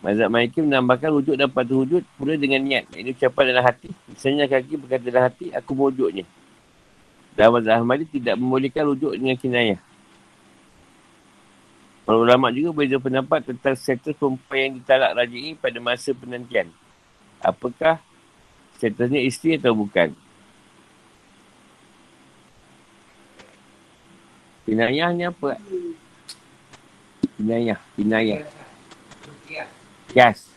[0.03, 2.91] Mazhab Maliki menambahkan wujud dapat terwujud pula dengan niat.
[2.91, 3.87] Ini ucapan dalam hati.
[4.11, 6.27] Misalnya kaki berkata dalam hati, aku mewujudnya.
[7.39, 9.79] Dalam mazhab Ahmadi tidak membolehkan wujud dengan kinayah.
[12.03, 16.67] Para ulama juga berbeza pendapat tentang status perempuan yang ditalak raji'i pada masa penantian.
[17.43, 17.99] Apakah
[18.79, 20.15] statusnya isteri atau bukan?
[24.63, 25.59] Kinayah ni apa?
[27.35, 28.47] Kinayah, kinayah.
[30.15, 30.47] Yes.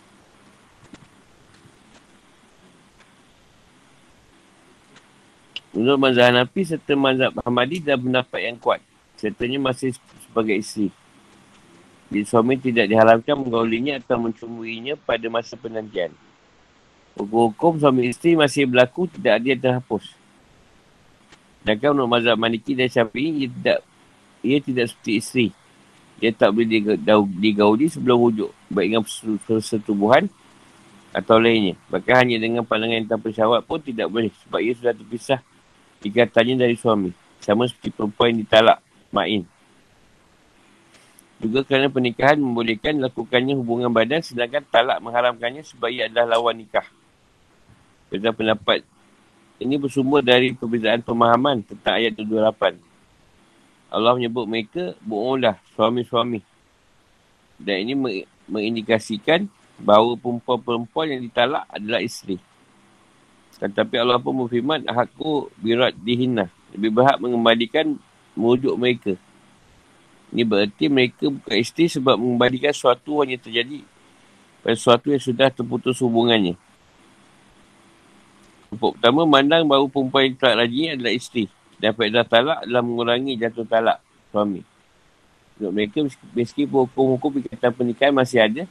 [5.77, 8.81] Menurut mazhab Hanafi serta mazhab Ahmadi dan pendapat yang kuat.
[9.19, 9.93] Sertanya masih
[10.25, 10.89] sebagai isteri.
[12.09, 16.15] Jadi suami tidak diharamkan menggaulinya atau mencumbuinya pada masa penantian.
[17.17, 20.05] Hukum-hukum suami isteri masih berlaku tidak ada yang terhapus.
[21.65, 23.79] Sedangkan menurut mazhab Maliki dan Syafi'i, ia tidak,
[24.45, 25.49] ia tidak seperti isteri.
[26.21, 26.69] Ia tak boleh
[27.41, 28.53] digauli sebelum wujud.
[28.69, 29.05] Baik dengan
[29.43, 30.29] persetubuhan
[31.17, 31.77] atau lainnya.
[31.89, 34.33] Bahkan hanya dengan pandangan yang tanpa syawat pun tidak boleh.
[34.45, 35.41] Sebab ia sudah terpisah
[36.05, 37.11] ikatannya dari suami.
[37.41, 38.79] Sama seperti perempuan yang ditalak,
[39.13, 39.45] ma'in.
[41.37, 46.89] Juga kerana pernikahan membolehkan lakukannya hubungan badan sedangkan talak mengharamkannya sebab ia adalah lawan nikah.
[48.07, 48.87] Tentang pendapat
[49.57, 52.77] ini bersumber dari perbezaan pemahaman tentang ayat 28.
[53.89, 56.45] Allah menyebut mereka bohonglah suami-suami.
[57.57, 57.95] Dan ini
[58.45, 59.49] mengindikasikan
[59.81, 62.37] bahawa perempuan-perempuan yang ditalak adalah isteri.
[63.57, 66.53] Tetapi Allah pun berfirman, aku birat dihina.
[66.77, 67.97] Lebih berhak mengembalikan
[68.37, 69.17] merujuk mereka.
[70.37, 73.81] Ini berarti mereka bukan isteri sebab mengembalikan sesuatu hanya terjadi
[74.61, 76.61] pada sesuatu yang sudah terputus hubungannya.
[78.77, 81.49] Kelompok pertama mandang bahawa perempuan yang tak rajin adalah isteri.
[81.81, 84.61] Dan faedah talak adalah mengurangi jatuh talak suami.
[85.57, 86.05] Untuk mereka,
[86.37, 88.63] meskipun hukum-hukum ikatan pernikahan masih ada,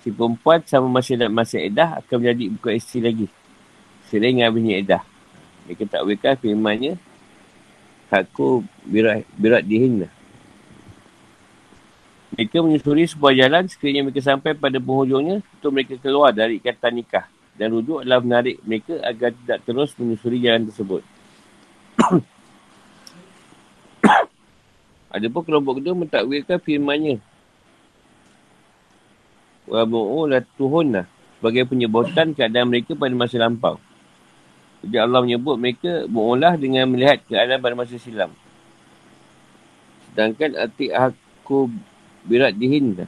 [0.00, 3.26] si perempuan sama masih dalam masa edah akan menjadi bukan isteri lagi.
[4.08, 5.02] Dengan habisnya edah.
[5.68, 6.96] Mereka tak bolehkan firmannya,
[8.08, 10.08] aku birat, birat dihina.
[12.32, 17.33] Mereka menyusuri sebuah jalan sekiranya mereka sampai pada penghujungnya untuk mereka keluar dari ikatan nikah.
[17.54, 21.02] Dan rujuk adalah menarik mereka agar tidak terus menyusuri jalan tersebut.
[25.14, 27.22] Ada pun kelompok kedua mentakwilkan firmannya.
[29.70, 33.78] Wa mu'u la sebagai penyebutan keadaan mereka pada masa lampau.
[34.82, 38.34] Jadi Allah menyebut mereka mu'ulah dengan melihat keadaan pada masa silam.
[40.10, 41.70] Sedangkan arti aku
[42.26, 43.06] birat dihin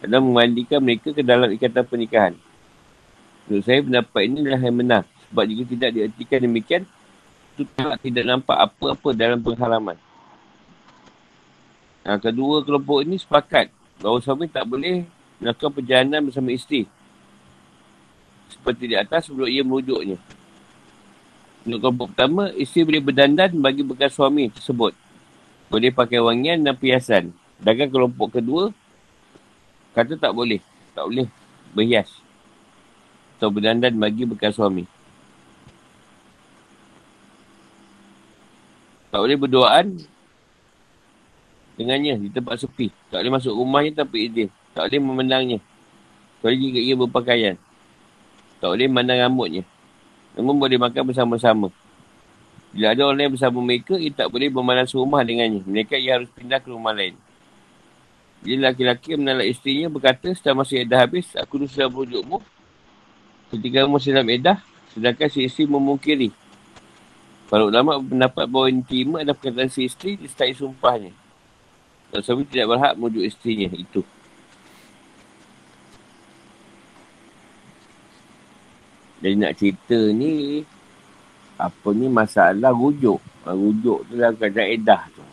[0.00, 2.34] adalah memandikan mereka ke dalam ikatan pernikahan.
[3.48, 5.02] Menurut saya pendapat ini adalah yang benar.
[5.32, 6.82] Sebab jika tidak diartikan demikian,
[7.56, 7.64] itu
[8.04, 9.96] tidak nampak apa-apa dalam penghalaman.
[12.04, 13.72] Nah, kedua kelompok ini sepakat
[14.04, 15.04] bahawa suami tak boleh
[15.40, 16.84] melakukan perjalanan bersama isteri.
[18.52, 20.20] Seperti di atas sebelum ia merujuknya.
[21.64, 24.92] Untuk kelompok pertama, isteri boleh berdandan bagi bekas suami tersebut.
[25.68, 27.32] Boleh pakai wangian dan perhiasan.
[27.60, 28.72] Sedangkan kelompok kedua
[29.92, 30.60] kata tak boleh.
[30.96, 31.28] Tak boleh
[31.76, 32.27] berhias.
[33.38, 34.82] Atau berdandan bagi bekas suami.
[39.14, 39.94] Tak boleh berdoaan
[41.78, 42.90] dengannya di tempat sepi.
[43.14, 44.50] Tak boleh masuk rumahnya tanpa izin.
[44.74, 45.58] Tak boleh memandangnya.
[46.42, 47.56] Kecuali jika ia berpakaian.
[48.58, 49.62] Tak boleh memandang rambutnya.
[50.34, 51.70] Namun boleh makan bersama-sama.
[52.74, 55.62] Bila ada orang yang bersama mereka, ia tak boleh bermalam serumah dengannya.
[55.64, 57.14] Mereka ia harus pindah ke rumah lain.
[58.42, 62.38] Bila laki-laki menalak isterinya berkata setelah masa edah habis, aku sudah berujukmu.
[63.48, 64.58] Ketika masih dalam edah,
[64.92, 66.28] sedangkan si isteri memungkiri.
[67.48, 71.12] Para ulama berpendapat bahawa yang terima adalah perkataan si isteri disertai sumpahnya.
[72.12, 73.68] Dan suami tidak berhak merujuk isterinya.
[73.72, 74.04] Itu.
[79.18, 80.62] Jadi nak cerita ni,
[81.56, 83.18] apa ni masalah rujuk.
[83.48, 85.24] Rujuk tu dalam keadaan edah tu.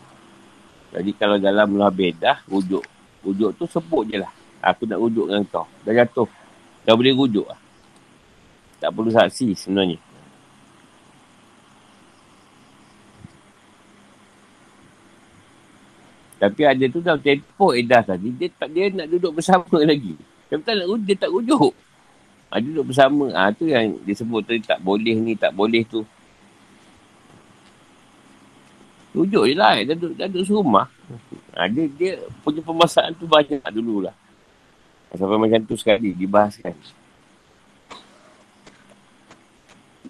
[0.96, 2.88] Jadi kalau dalam belah bedah, rujuk
[3.26, 4.30] Rujuk tu sebut je lah.
[4.62, 5.66] Aku nak rujuk dengan kau.
[5.82, 6.30] Dah jatuh.
[6.86, 7.58] Dah boleh rujuk lah.
[8.86, 9.98] Tak perlu saksi sebenarnya.
[16.38, 18.30] Tapi ada tu dah tempoh edah tadi.
[18.30, 20.14] Dia tak dia nak duduk bersama lagi.
[20.54, 21.74] Tapi tak nak dia tak rujuk.
[22.54, 23.34] Ha, duduk bersama.
[23.34, 26.06] Ah ha, tu yang disebut tadi tak boleh ni, tak boleh tu.
[29.18, 29.82] Rujuk je lah.
[29.82, 30.86] Dah duduk, dah duduk serumah.
[31.58, 34.14] Ha, dia, dia punya pemasaran tu banyak dulu lah.
[35.18, 36.78] Sampai macam tu sekali dibahaskan.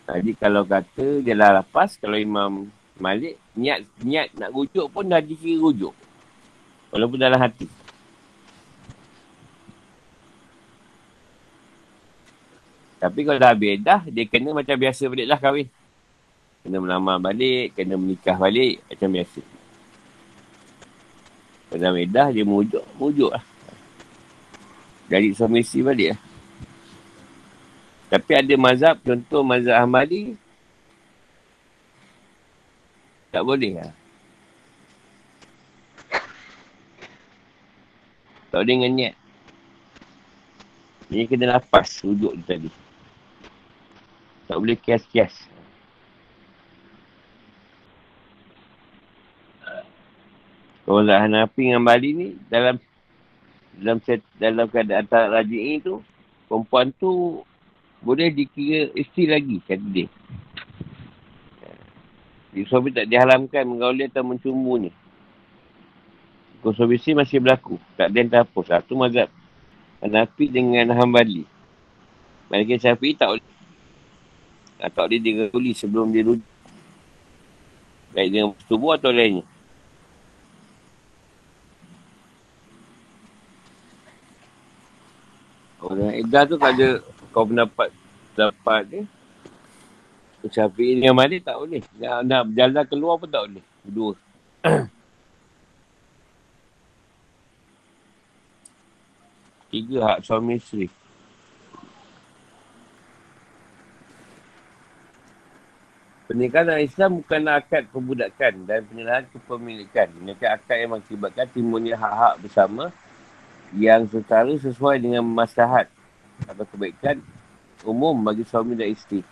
[0.05, 2.69] Jadi kalau kata dia lah lepas, kalau Imam
[3.01, 5.93] Malik, niat niat nak rujuk pun dah dikira rujuk.
[6.93, 7.67] Walaupun dalam hati.
[13.01, 15.67] Tapi kalau dah habis dah, dia kena macam biasa balik lah kahwin.
[16.65, 19.41] Kena melamar balik, kena menikah balik, macam biasa.
[21.69, 23.43] Kalau dah medah, dia mujuk, mujuk lah.
[25.05, 26.19] Jadi suami isteri balik lah.
[28.15, 30.39] Tapi ada mazhab, contoh mazhab Ahmadi,
[33.27, 33.91] tak boleh lah.
[38.47, 39.15] Tak boleh dengan niat.
[41.11, 42.15] Ini kena lapas tu
[42.47, 42.71] tadi.
[44.47, 45.35] Tak boleh kias-kias.
[50.87, 52.79] Kalau nak Hanafi dengan Bali ni, dalam
[53.75, 55.99] dalam set, dalam keadaan tak rajin ini tu,
[56.47, 57.43] perempuan tu
[58.03, 60.07] boleh dikira isteri lagi, kata dia.
[62.55, 64.91] Jadi suami tak diharamkan menggauli atau mencumbu ni.
[66.63, 67.75] Konsumsi masih berlaku.
[67.99, 68.65] Tak ada yang terhapus.
[68.71, 69.27] Satu mazhab
[69.99, 71.43] Hanafi dengan Hanbali.
[72.47, 73.47] Mereka Syafi'i tak boleh.
[74.79, 76.47] Tak boleh diguli sebelum dia rujuk.
[78.15, 79.43] Baik dengan tubuh atau lainnya.
[85.83, 87.03] Orang Edah tu kalau
[87.35, 87.91] kau pendapat
[88.39, 89.03] dapat ni.
[90.47, 91.83] Syafi'i dengan Malik tak boleh.
[91.99, 93.65] Nak, nak berjalan keluar pun tak boleh.
[93.83, 94.15] Dua.
[99.73, 100.87] tiga hak suami isteri.
[106.25, 110.07] Pernikahan Islam bukan akad perbudakan dan penyerahan kepemilikan.
[110.23, 112.89] Mereka akad yang mengakibatkan timbulnya hak-hak bersama
[113.75, 115.94] yang setara sesuai dengan masyarakat
[116.43, 117.23] atau kebaikan
[117.87, 119.23] umum bagi suami dan isteri.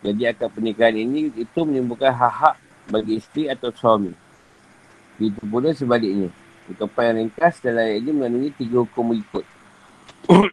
[0.00, 2.56] Jadi akad pernikahan ini itu menimbulkan hak-hak
[2.88, 4.12] bagi isteri atau suami.
[5.20, 6.28] Itu pula sebaliknya.
[6.66, 9.44] Ungkapan yang ringkas dalam ayat ini mengandungi tiga hukum berikut.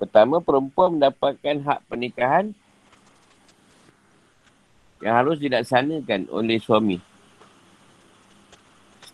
[0.00, 2.54] Pertama, perempuan mendapatkan hak pernikahan
[5.02, 7.13] yang harus dilaksanakan oleh suami.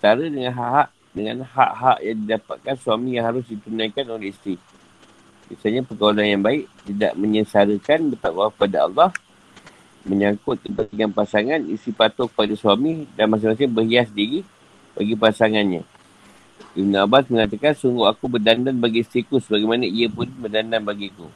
[0.01, 4.57] Setara dengan hak-hak dengan hak-hak yang didapatkan suami yang harus ditunaikan oleh isteri.
[5.53, 9.11] Misalnya pergaulan yang baik tidak menyesarakan bertakwa kepada Allah
[10.09, 14.40] menyangkut kepentingan pasangan, isi patuh kepada suami dan masing-masing berhias diri
[14.96, 15.84] bagi pasangannya.
[16.72, 21.28] Ibn Abbas mengatakan, sungguh aku berdandan bagi istriku sebagaimana ia pun berdandan bagiku.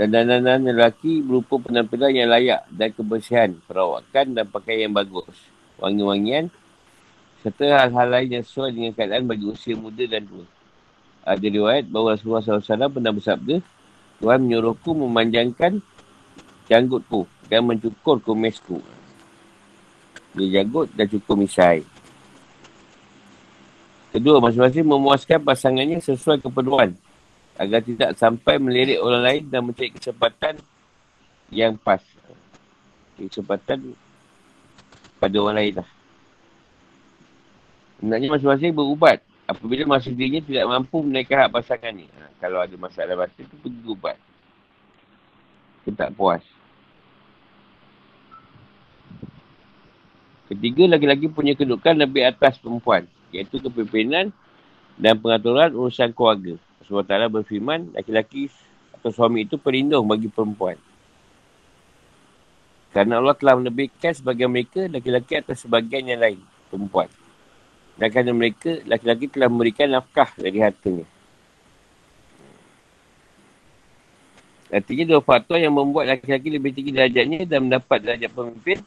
[0.00, 5.36] Dan dandanan lelaki berupa penampilan yang layak dan kebersihan, perawakan dan pakaian yang bagus.
[5.78, 6.48] Wangi-wangian
[7.44, 10.48] serta hal-hal lain yang sesuai dengan keadaan bagi usia muda dan tua.
[11.28, 13.60] Ada riwayat bahawa Rasulullah SAW pernah bersabda,
[14.24, 15.84] Tuhan menyuruhku memanjangkan
[16.72, 18.80] janggutku dan mencukur kumisku.
[20.32, 21.84] Dia janggut dan cukur misai.
[24.08, 26.96] Kedua, masing-masing memuaskan pasangannya sesuai keperluan
[27.60, 30.56] agar tidak sampai melirik orang lain dan mencari kesempatan
[31.52, 32.00] yang pas.
[33.20, 33.92] Kesempatan
[35.20, 35.93] pada orang lain lah.
[38.04, 42.04] Sebenarnya masing-masing berubat apabila masa dirinya tidak mampu menaikkan hak pasangannya.
[42.12, 44.20] Ha, kalau ada masalah batin tu pergi ubat.
[45.88, 46.44] Kita tak puas.
[50.52, 53.08] Ketiga, lagi-lagi punya kedudukan lebih atas perempuan.
[53.32, 54.36] Iaitu kepimpinan
[55.00, 56.60] dan pengaturan urusan keluarga.
[56.84, 58.52] Sebab Ta'ala berfirman, laki-laki
[58.92, 60.76] atau suami itu perlindung bagi perempuan.
[62.92, 67.08] Kerana Allah telah menebihkan sebagian mereka laki-laki atas sebagian yang lain, perempuan.
[67.94, 71.06] Dan kerana mereka, laki-laki telah memberikan nafkah dari hartanya.
[74.74, 78.82] Artinya dua faktor yang membuat laki-laki lebih tinggi derajatnya dan mendapat derajat pemimpin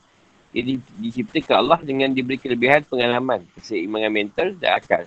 [0.56, 5.04] ia diciptakan Allah dengan diberi kelebihan pengalaman, keseimbangan mental dan akal.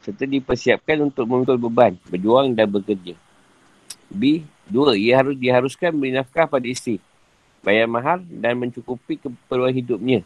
[0.00, 3.12] Serta dipersiapkan untuk memikul beban, berjuang dan bekerja.
[4.08, 4.46] B.
[4.70, 7.02] Dua, ia harus diharuskan beri nafkah pada isteri.
[7.60, 10.24] Bayar mahal dan mencukupi keperluan hidupnya.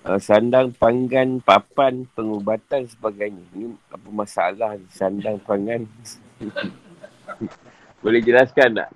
[0.00, 3.44] Uh, sandang, panggan, papan, pengubatan sebagainya.
[3.52, 5.84] Ini apa masalah sandang, panggan?
[8.00, 8.90] Boleh jelaskan tak?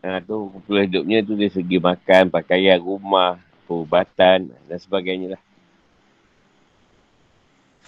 [0.00, 5.42] Ha, tu keperluan hidupnya tu dari segi makan, pakaian, rumah, perubatan dan sebagainya lah.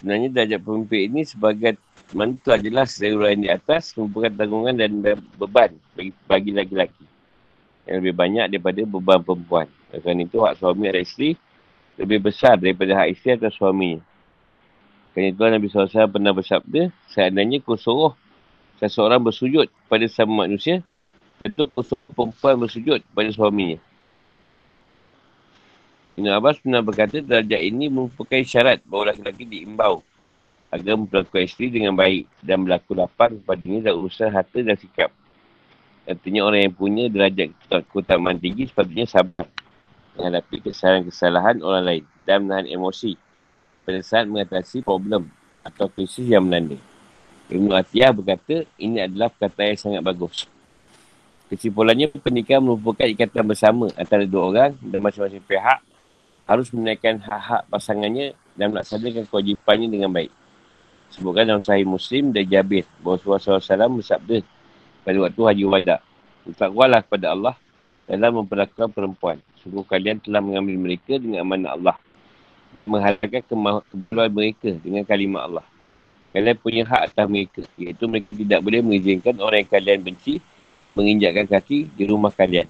[0.01, 1.77] Sebenarnya darjat pemimpin ini sebagai
[2.13, 4.93] mana tu jelas dari orang di atas merupakan tanggungan dan
[5.37, 7.12] beban bagi, bagi laki-laki.
[7.89, 9.67] Yang lebih banyak daripada beban perempuan.
[9.91, 11.31] Kerana itu hak suami atau isteri
[12.01, 14.01] lebih besar daripada hak isteri atau suami.
[15.13, 18.17] Kerana itu Nabi SAW pernah bersabda, seandainya kau suruh
[18.81, 20.81] seseorang bersujud pada sama manusia,
[21.45, 23.77] itu kau suruh perempuan bersujud pada suaminya.
[26.17, 30.05] Ibn Abbas pernah berkata, derajat ini merupakan syarat bahawa lelaki diimbau
[30.73, 35.13] agar memperlakukan isteri dengan baik dan berlaku lapar kepadanya dan urusan harta dan sikap.
[36.03, 37.55] Artinya orang yang punya derajat
[37.95, 39.47] keutamaan tinggi sepatutnya sabar
[40.19, 43.17] menghadapi kesalahan-kesalahan orang lain dan menahan emosi
[43.87, 45.31] pada saat mengatasi problem
[45.63, 46.79] atau krisis yang melanda.
[47.53, 50.49] Ibn Atiyah berkata, ini adalah perkataan yang sangat bagus.
[51.53, 55.85] Kesimpulannya, pernikahan merupakan ikatan bersama antara dua orang dan masing-masing pihak
[56.49, 60.33] harus menaikkan hak-hak pasangannya dan melaksanakan kewajipannya dengan baik.
[61.13, 64.37] Sebutkan dalam sahih Muslim dan Jabir bahawa Rasulullah SAW bersabda
[65.03, 65.97] pada waktu Haji Wada.
[66.43, 67.55] Bertakwalah kepada Allah
[68.07, 69.39] dalam memperlakukan perempuan.
[69.63, 71.97] Sungguh kalian telah mengambil mereka dengan amanah Allah
[72.83, 75.67] menghalalkan kemahuan mereka dengan kalimat Allah.
[76.33, 80.41] Kalian punya hak atas mereka, iaitu mereka tidak boleh mengizinkan orang yang kalian benci
[80.97, 82.69] menginjakkan kaki di rumah kalian.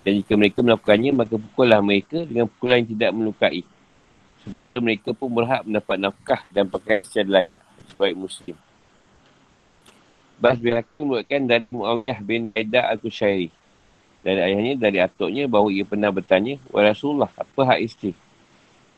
[0.00, 3.62] Dan jika mereka melakukannya, maka pukullah mereka dengan pukulan yang tidak melukai.
[4.40, 7.50] Sebab mereka pun berhak mendapat nafkah dan pakaian secara lain
[7.92, 8.56] sebagai Muslim.
[10.40, 13.52] Bas bin Hakim menuatkan dari Muawiyah bin Aidah Al-Kushairi.
[14.24, 18.16] Dari ayahnya, dari atuknya bahawa ia pernah bertanya, Wa Rasulullah, apa hak isteri?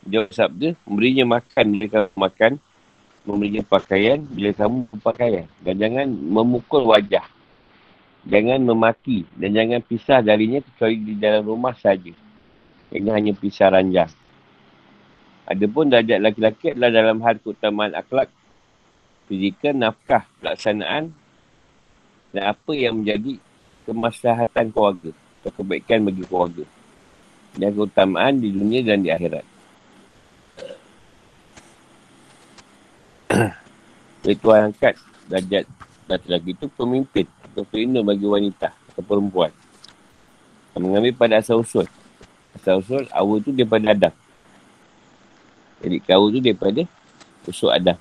[0.07, 2.51] Dia sabda, memberinya makan bila kamu makan,
[3.27, 5.45] memberinya pakaian bila kamu berpakaian.
[5.59, 7.27] Dan jangan memukul wajah.
[8.23, 12.15] Jangan memaki dan jangan pisah darinya kecuali di dalam rumah saja.
[12.87, 14.07] Ini hanya pisah ranjang.
[15.43, 18.31] Adapun darjat laki-laki adalah dalam hal keutamaan akhlak,
[19.27, 21.11] fizikal, nafkah, pelaksanaan
[22.33, 23.37] dan apa yang menjadi
[23.85, 26.65] kemaslahatan keluarga atau kebaikan bagi keluarga.
[27.53, 29.45] Dan keutamaan di dunia dan di akhirat.
[34.41, 34.97] Tuhan angkat
[35.29, 35.69] darjat
[36.09, 39.53] laki lagi itu pemimpin atau pelindung bagi wanita atau perempuan.
[40.73, 41.85] Mengambil pada asal usul.
[42.57, 44.13] Asal usul awal tu daripada Adam.
[45.85, 46.81] Jadi kau tu daripada
[47.45, 47.97] usul Adam.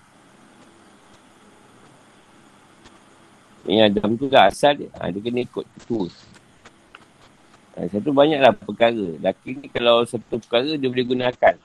[3.72, 4.92] Ini Adam tu dah asal dia.
[5.00, 6.04] Ha, dia kena ikut tu.
[7.72, 9.16] Ha, satu banyaklah perkara.
[9.16, 11.56] Laki ni kalau satu perkara dia boleh gunakan.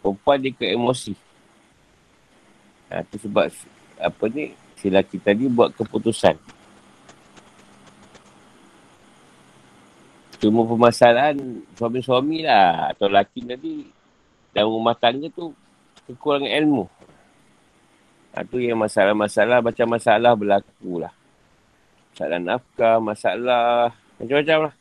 [0.00, 1.12] Perempuan dia ke emosi.
[2.88, 3.52] Ha, tu sebab
[4.00, 6.40] apa ni si lelaki tadi buat keputusan.
[10.40, 11.36] Cuma permasalahan
[11.76, 13.84] suami-suami lah atau lelaki tadi
[14.56, 15.52] dalam rumah tangga tu
[16.08, 16.88] kekurangan ilmu.
[18.36, 21.12] Ha, tu yang masalah-masalah macam masalah berlaku lah.
[22.12, 24.74] Masalah nafkah, masalah macam-macam lah.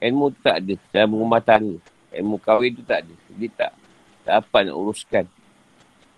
[0.00, 1.76] Ilmu tu tak ada dalam rumah tangga.
[2.16, 3.14] Ilmu kahwin tu tak ada.
[3.36, 3.72] Dia tak
[4.24, 5.24] tak apa nak uruskan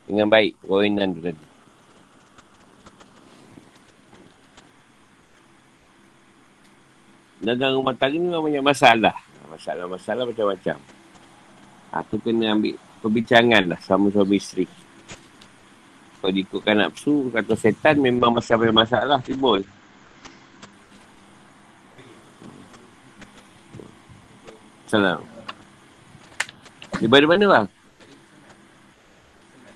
[0.06, 1.46] dengan baik perkahwinan tu tadi.
[7.42, 9.16] Dan dalam rumah tangga ni banyak masalah.
[9.50, 10.76] Masalah-masalah macam-macam.
[11.90, 14.64] Ha, tu kena ambil perbincangan lah sama suami isteri.
[16.22, 19.66] Kalau diikutkan nafsu, kata setan memang masalah-masalah timbul.
[24.86, 25.26] Salam.
[27.02, 27.66] Daripada mana bang?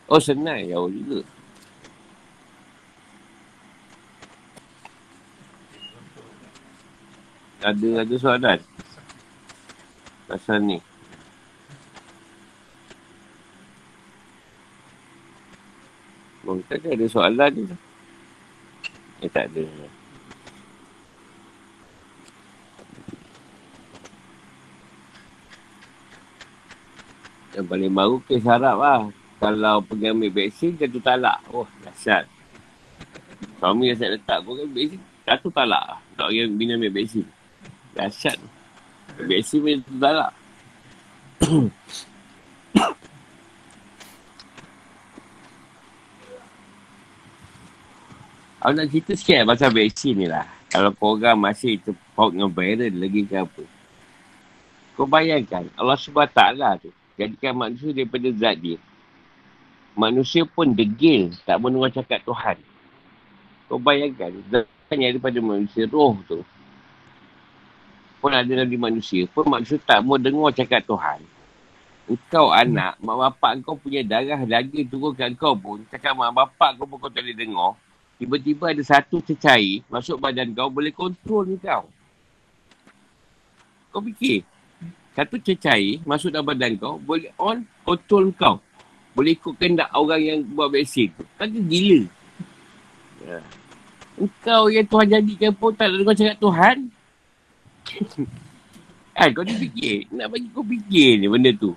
[0.07, 1.27] Oh senang jauh juga.
[7.67, 8.59] Ada ada soalan.
[10.31, 10.79] Pasal ni.
[16.47, 17.63] Oh, tak ada soalan ni.
[19.19, 19.67] Eh tak ada.
[27.57, 31.43] Yang paling baru kes harap lah kalau pergi ambil vaksin, jatuh talak.
[31.53, 32.25] Oh, dahsyat.
[33.61, 36.01] Suami yang saya letak, kau kan vaksin, jatuh talak.
[36.17, 37.27] Tak kira bina ambil vaksin.
[37.93, 38.39] Dahsyat.
[39.19, 40.33] Vaksin pun jatuh talak.
[48.67, 50.43] Aku nak cerita sikit pasal vaksin ni lah.
[50.75, 53.63] Kalau korang masih terpaut dengan viral lagi ke apa.
[54.99, 56.41] Kau bayangkan Allah SWT
[56.83, 58.75] tu jadikan manusia daripada zat dia
[59.97, 62.61] manusia pun degil tak mendengar cakap Tuhan.
[63.67, 66.45] Kau bayangkan, Tuhan yang daripada manusia, roh tu.
[68.21, 71.25] Pun ada dari manusia, pun manusia tak mau dengar cakap Tuhan.
[72.07, 76.79] Engkau anak, mak bapak kau punya darah lagi turun kat kau pun, cakap mak bapak
[76.79, 77.75] kau pun kau tak boleh dengar.
[78.17, 81.85] Tiba-tiba ada satu cecair masuk badan kau, boleh kontrol ni kau.
[83.93, 84.41] Kau fikir.
[85.13, 88.57] Satu cecair masuk dalam badan kau, boleh on control kau.
[89.17, 91.25] Boleh ikut kendak orang yang buat vaksin tu.
[91.41, 92.05] Kan gila.
[93.25, 93.41] Ya.
[94.17, 96.77] Engkau yang Tuhan jadikan pun tak ada kau cakap Tuhan.
[99.17, 100.09] kan kau ni fikir.
[100.13, 101.73] Nak bagi kau fikir ni benda tu.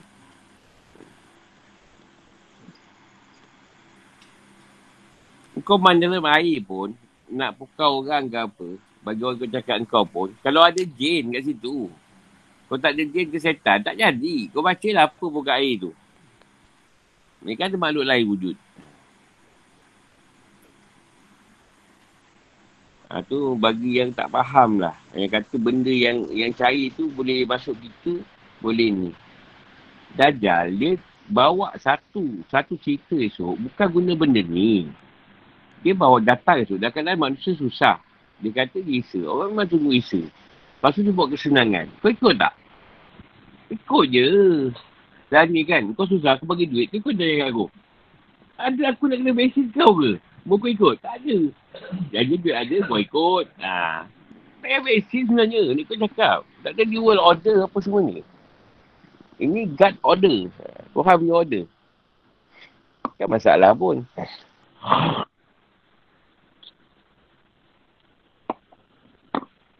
[5.69, 6.97] Kau dalam air pun,
[7.29, 8.67] nak pukau orang ke apa,
[9.05, 11.93] bagi orang kau cakap kau pun, kalau ada jin kat situ,
[12.65, 14.49] kau tak ada jin ke setan, tak jadi.
[14.49, 15.93] Kau baca lah apa pun kat air tu.
[17.45, 18.57] Mereka ada makhluk lain wujud.
[23.13, 24.97] Ha, tu bagi yang tak faham lah.
[25.13, 28.17] Yang kata benda yang yang cari tu boleh masuk kita,
[28.57, 29.11] boleh ni.
[30.17, 30.97] Dajjal, dia
[31.29, 34.89] bawa satu, satu cerita esok, bukan guna benda ni.
[35.79, 37.99] Dia bawa datang esok, dah kadang manusia susah.
[38.39, 39.19] Dia kata dia isa.
[39.23, 40.19] Orang memang tunggu isa.
[40.19, 41.91] Lepas tu dia buat kesenangan.
[41.99, 42.53] Kau ikut tak?
[43.71, 44.27] Ikut je.
[45.29, 47.69] Dah ni kan, kau susah, aku bagi duit, kau yang aku.
[48.59, 50.19] Ada aku nak kena besin kau ke?
[50.43, 50.99] Mau kau ikut?
[50.99, 51.37] Tak ada.
[52.11, 53.45] Jadi duit ada, kau ikut.
[53.63, 54.03] Ha.
[54.59, 55.61] Tak payah besin sebenarnya.
[55.71, 56.43] Ni kau cakap.
[56.65, 58.19] Tak ada dual order apa semua ni.
[59.39, 60.37] Ini God order.
[60.91, 61.63] Kau your order.
[63.15, 64.03] Kan masalah pun.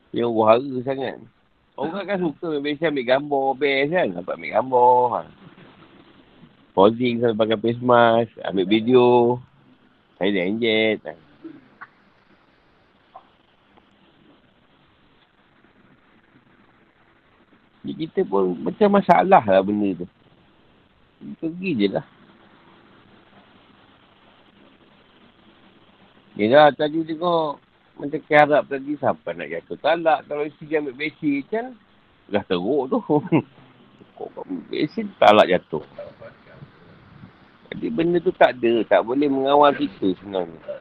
[0.09, 1.21] Yang wahara sangat.
[1.79, 4.07] Orang kan suka biasa ambil gambar best kan.
[4.17, 5.03] Dapat ambil gambar.
[5.13, 5.21] Ha.
[6.75, 8.31] Posing sampai pakai face mask.
[8.43, 9.07] Ambil video.
[10.17, 10.99] Saya dah injet.
[11.05, 11.13] Ha.
[17.79, 20.07] Jadi kita pun macam masalah lah benda tu.
[21.39, 22.05] Pergi je lah.
[26.39, 27.59] Ya tadi tengok
[27.99, 30.23] macam keharap tadi siapa nak jatuh talak.
[30.23, 31.75] Kalau dia ambil besi kan
[32.31, 32.99] dah teruk tu.
[34.15, 35.83] Kau ambil besi talak jatuh.
[37.69, 38.87] Jadi benda tu tak ada.
[38.87, 40.79] Tak boleh mengawal kita sebenarnya.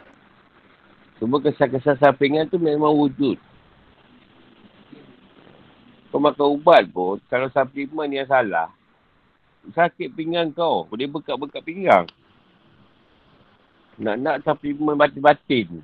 [1.18, 3.34] Cuma kesan-kesan sampingan tu memang wujud.
[6.08, 8.72] Kau makan ubat pun, kalau suplemen yang salah,
[9.74, 10.86] sakit pinggang kau.
[10.86, 12.06] Boleh bekat-bekat pinggang.
[13.98, 15.82] Nak-nak suplemen batin-batin.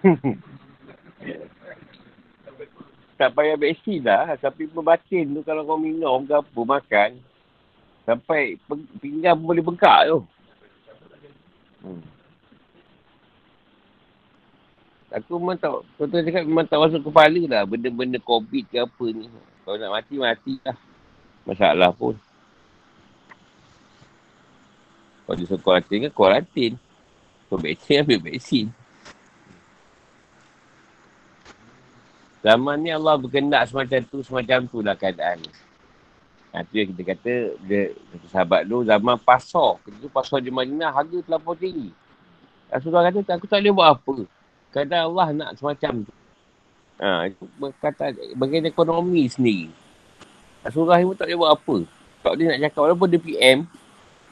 [3.20, 4.32] tak payah vaksin lah.
[4.40, 7.20] Tapi pembatin tu kalau kau minum ke apa, makan.
[8.08, 8.56] Sampai
[8.96, 10.24] pinggang boleh bengkak tu.
[11.84, 12.00] Hmm.
[15.10, 17.62] Aku memang tak, kau cakap memang tak masuk kepala lah.
[17.68, 19.28] Benda-benda COVID ke apa ni.
[19.68, 20.78] Kalau nak mati, mati lah.
[21.44, 22.16] Masalah pun.
[25.28, 26.72] Kalau dia suruh kuarantin kan, kuarantin.
[27.52, 28.66] Kau vaksin, ambil vaksin.
[32.40, 35.44] Zaman ni Allah berkendak semacam tu, semacam tu lah keadaan.
[36.50, 37.32] Ha, tu yang kita kata,
[37.62, 37.92] dia,
[38.32, 39.76] sahabat tu zaman pasar.
[39.84, 41.90] Kita tu pasar di Madinah, harga terlalu tinggi.
[42.72, 44.16] Rasulullah kata, aku tak boleh buat apa.
[44.72, 46.14] Kadang Allah nak semacam tu.
[47.00, 49.68] Ha, itu berkata, bagian ekonomi sendiri.
[50.64, 51.76] Rasulullah pun tak boleh buat apa.
[52.24, 53.58] Tak boleh nak cakap, walaupun dia PM,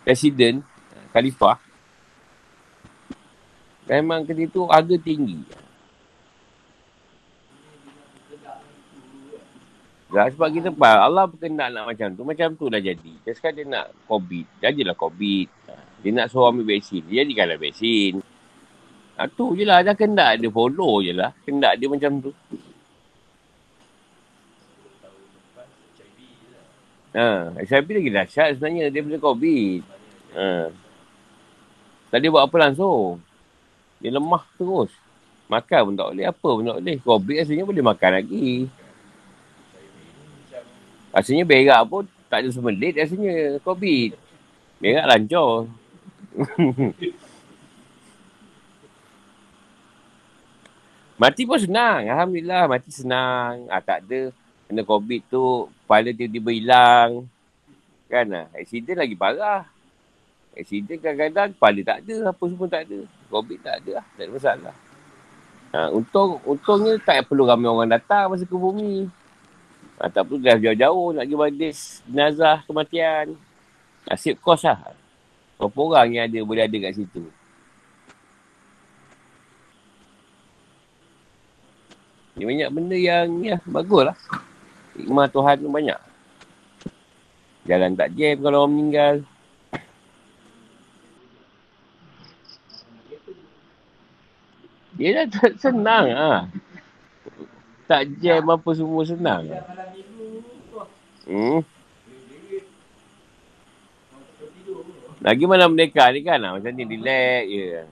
[0.03, 0.55] Presiden,
[1.13, 1.61] Khalifah,
[3.85, 5.45] memang ketika tu harga tinggi.
[10.09, 13.13] Ya, sebab kita faham, Allah berkendak nak macam tu, macam tu dah jadi.
[13.29, 15.47] Dia sekarang dia nak COVID, jadilah COVID.
[16.01, 18.25] Dia nak suruh ambil vaksin, dia jadikanlah vaksin.
[19.21, 21.37] Ha, tu je lah, dah kendak dia follow je lah.
[21.45, 22.33] Kendak dia macam tu.
[27.13, 29.79] Ha, HIV lagi dahsyat sebenarnya, boleh COVID.
[30.41, 30.73] Ha.
[32.09, 33.21] Tadi buat apa langsung?
[34.01, 34.89] Dia lemah terus.
[35.53, 36.97] Makan pun tak boleh, apa pun tak boleh.
[37.05, 38.49] COVID rasanya boleh makan lagi.
[41.13, 44.13] Rasanya berak pun tak ada semenit rasanya COVID.
[44.79, 45.67] Berak lancar.
[51.19, 52.07] mati pun senang.
[52.07, 53.67] Alhamdulillah mati senang.
[53.73, 54.31] Ah, tak ada
[54.69, 57.25] kena COVID tu kepala tiba-tiba hilang.
[58.13, 58.47] Kan lah.
[58.53, 59.65] Accident lagi parah.
[60.53, 62.17] Accident kadang-kadang kepala tak ada.
[62.31, 62.99] Apa semua tak ada.
[63.33, 64.07] COVID tak ada lah.
[64.15, 64.75] Tak ada masalah.
[65.69, 69.09] Ha, untung, untungnya tak perlu ramai orang datang masa ke bumi.
[69.99, 73.35] Ha, tak perlu dah jauh-jauh nak pergi badis jenazah kematian.
[74.07, 74.95] Nasib kos lah.
[75.59, 77.27] Berapa orang yang ada boleh ada kat situ.
[82.39, 84.17] Ni banyak benda yang ya, bagus lah.
[84.95, 86.01] Hikmah Tuhan tu banyak.
[87.67, 89.15] Jalan tak jam kalau orang meninggal.
[94.95, 96.47] Dia dah senang ah.
[96.47, 96.69] Ha
[97.89, 99.49] tak jam apa semua senang.
[101.29, 101.61] Hmm.
[105.21, 106.57] Lagi mana mereka ni kan lah.
[106.57, 107.85] Macam ni relax je.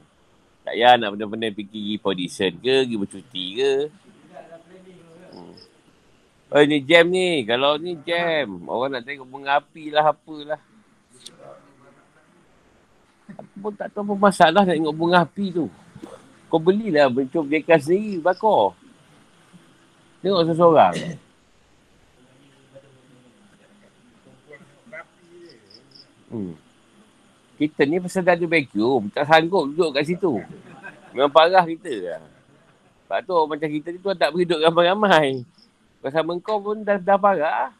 [0.64, 3.72] Tak payah nak benda-benda fikir pergi audition ke, pergi bercuti ke.
[5.36, 5.54] Hmm.
[6.48, 7.44] Oh ni jam ni.
[7.44, 8.64] Kalau ni jam.
[8.64, 10.60] Orang nak tengok bunga api lah apalah.
[13.36, 15.68] Aku pun tak tahu apa masalah nak tengok bunga api tu.
[16.48, 18.72] Kau belilah bentuk mereka sendiri bakar.
[20.24, 21.25] Tengok seseorang.
[26.26, 26.54] Hmm.
[27.56, 29.08] Kita ni pasal dah ada vacuum.
[29.08, 30.32] Tak sanggup duduk kat situ.
[31.16, 32.22] Memang parah kita lah.
[33.06, 35.28] Sebab tu macam kita ni tu tak boleh duduk ramai-ramai.
[36.04, 37.72] Pasal kau pun dah, dah parah.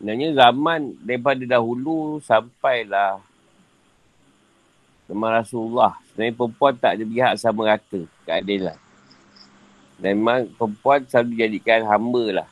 [0.00, 3.20] Sebenarnya zaman daripada dahulu sampailah
[5.04, 5.94] sama Rasulullah.
[6.10, 8.78] Sebenarnya perempuan tak ada pihak sama rata keadilan.
[10.00, 12.51] Dan memang perempuan selalu dijadikan hamba lah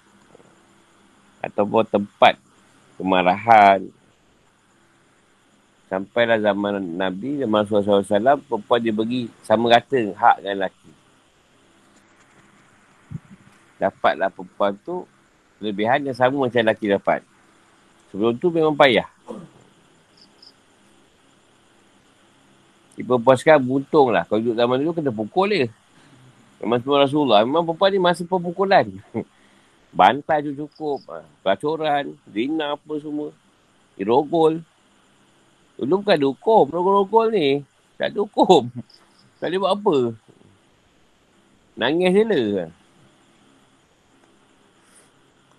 [1.41, 2.37] ataupun tempat
[3.01, 3.89] kemarahan.
[5.91, 10.91] Sampailah zaman Nabi, zaman SAW, perempuan dia bagi sama rata hak dengan lelaki.
[13.81, 15.03] Dapatlah perempuan tu
[15.59, 17.27] kelebihan yang sama macam lelaki dapat.
[18.13, 19.09] Sebelum tu memang payah.
[22.95, 24.29] Di perempuan sekarang buntung lah.
[24.29, 25.69] Kalau duduk zaman dulu kena pukul dia.
[26.61, 27.41] Memang semua Rasulullah.
[27.43, 28.87] Memang perempuan ni masa pemukulan.
[29.91, 31.03] Bantai tu cukup.
[31.11, 31.27] Ha.
[31.43, 33.35] Pelacuran, zina apa semua.
[33.99, 34.63] Dirogol.
[35.77, 36.65] Dulu bukan ada hukum.
[36.71, 37.49] Rogol-rogol ni.
[37.99, 38.71] Tak ada hukum.
[39.41, 39.97] Tak boleh buat apa.
[41.81, 42.69] Nangis je lah.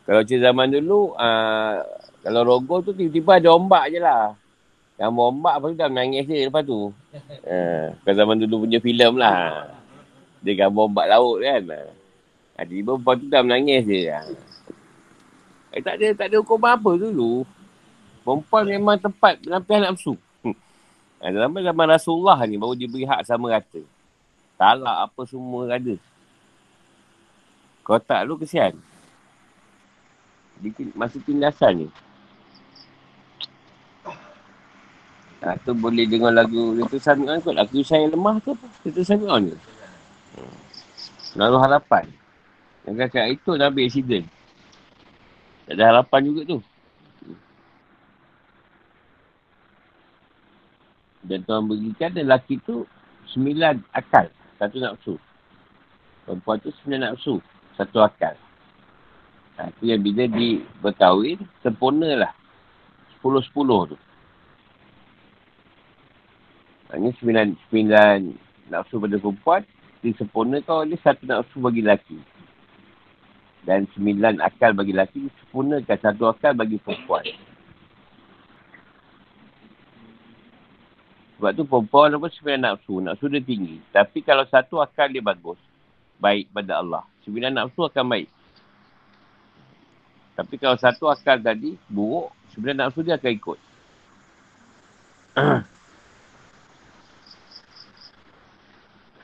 [0.06, 1.82] Kalau cerita zaman dulu, uh,
[2.22, 4.34] kalau rogol tu tiba-tiba ada ombak je lah.
[5.02, 6.94] Yang ombak apa tu dah menangis je lepas tu.
[7.46, 9.70] Uh, kalau zaman dulu punya filem lah.
[10.42, 11.62] Dia gambar ombak laut kan.
[12.62, 14.02] Ha, tiba perempuan tu dah menangis je.
[14.06, 14.22] Ha.
[15.74, 17.42] Eh, tak ada, tak ada hukum apa dulu.
[18.22, 20.14] Perempuan memang tempat penampilan nafsu.
[20.46, 23.82] Ha, dalam zaman Rasulullah ni baru diberi hak sama rata.
[24.62, 25.98] Talak apa semua ada.
[27.82, 28.78] Kau tak lu kesian.
[30.62, 31.88] Di masa tindasan ni.
[35.42, 37.58] Ha, tu boleh dengar lagu Itu Sami'on kot.
[37.58, 38.70] Lagu saya lemah tu apa?
[38.86, 39.58] Itu Sami'on ke?
[40.38, 40.58] Hmm.
[41.42, 42.06] Lalu harapan.
[42.86, 44.26] Yang kakak itu Nabi accident.
[45.70, 46.60] Tak ada harapan juga tu.
[51.22, 52.90] Dan Tuhan berikan lelaki tu
[53.30, 54.34] sembilan akal.
[54.58, 55.14] Satu nafsu.
[56.26, 57.38] Perempuan tu sembilan nafsu.
[57.78, 58.34] Satu akal.
[59.62, 62.34] Ha, itu yang bila di berkahwin, sempurna lah.
[63.14, 63.98] Sepuluh-sepuluh tu.
[66.90, 68.18] Hanya sembilan, sembilan
[68.74, 69.62] nafsu pada perempuan,
[70.02, 72.41] disempurnakan oleh satu nafsu bagi lelaki
[73.62, 77.26] dan sembilan akal bagi lelaki sempurnakan satu akal bagi perempuan.
[81.38, 83.02] Sebab tu perempuan apa sembilan nafsu.
[83.02, 83.82] Nafsu dia tinggi.
[83.90, 85.58] Tapi kalau satu akal dia bagus.
[86.22, 87.02] Baik pada Allah.
[87.26, 88.30] Sembilan nafsu akan baik.
[90.38, 92.30] Tapi kalau satu akal tadi buruk.
[92.54, 93.60] Sembilan nafsu dia akan ikut.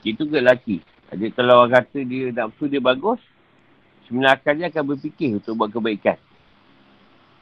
[0.10, 0.82] Itu ke lelaki.
[1.14, 3.22] Jadi kalau orang kata dia nafsu dia bagus
[4.08, 6.18] sembilan akal dia akan berfikir untuk buat kebaikan.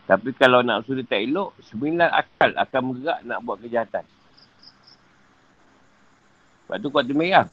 [0.05, 4.05] Tapi kalau nak suruh tak elok, sembilan akal akan bergerak nak buat kejahatan.
[6.65, 7.45] Sebab tu kuat merah.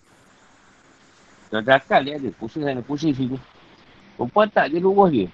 [1.52, 3.36] Kalau akal dia ada, pusing sana, pusing sini.
[4.16, 5.28] Perempuan tak, dia lurus dia.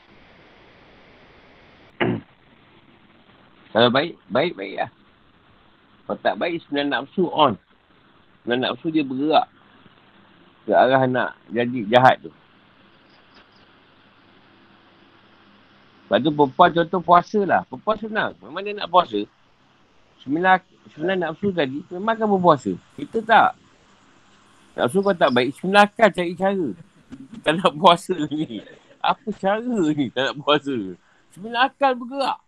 [3.70, 4.90] kalau baik, baik, baik lah.
[6.06, 7.54] Kalau tak baik, sembilan nafsu on.
[8.42, 9.46] Sembilan nafsu dia bergerak.
[10.66, 12.34] Ke arah nak jadi jahat tu.
[16.08, 17.60] Lepas tu perempuan contoh puasa lah.
[17.68, 18.32] Perempuan senang.
[18.40, 19.20] Memang dia nak puasa.
[20.24, 20.56] Sembilan,
[20.96, 22.72] sembilan nafsu tadi memang akan berpuasa.
[22.96, 23.50] Kita tak.
[24.72, 25.52] Nafsu kau tak baik.
[25.60, 26.68] Sembilan akan cari cara.
[27.44, 28.64] Tak nak puasa ni.
[29.04, 30.76] Apa cara ni tak nak puasa?
[31.36, 32.40] Sembilan akal bergerak.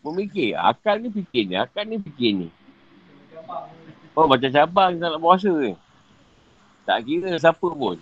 [0.00, 0.56] Memikir.
[0.56, 1.60] Akal ni fikir ni.
[1.60, 2.48] Akal ni fikir ni.
[4.16, 5.76] Oh macam cabang tak nak puasa ni.
[6.88, 8.00] Tak kira siapa pun.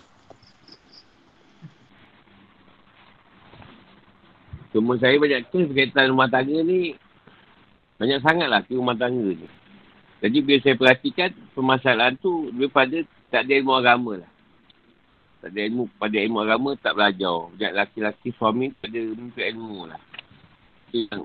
[4.76, 6.92] Cuma saya banyak kes berkaitan rumah tangga ni
[7.96, 9.48] banyak sangat lah ke rumah tangga ni.
[10.20, 13.00] Jadi bila saya perhatikan permasalahan tu lebih pada
[13.32, 14.30] tak ada ilmu agama lah.
[15.40, 17.48] Tak ada ilmu, pada ilmu agama tak belajar.
[17.56, 19.00] Banyak laki-laki suami tak ada
[19.56, 20.00] ilmu lah.
[20.92, 21.24] Yang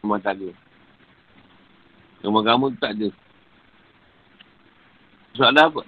[0.00, 0.50] rumah tangga.
[2.24, 3.08] Ilmu agama tu tak ada.
[5.36, 5.82] Soalan apa?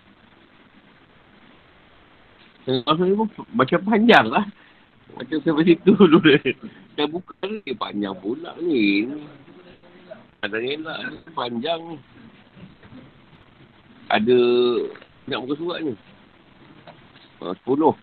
[2.69, 4.45] Ni pun macam panjang lah.
[5.13, 6.41] Macam sampai situ dulu dia.
[6.97, 9.07] Dah buka ni panjang pula ni.
[10.41, 11.97] Ada elak ni panjang ni.
[14.09, 14.39] Ada
[15.29, 15.95] nak muka surat ni.
[17.45, 17.95] Uh, sepuluh.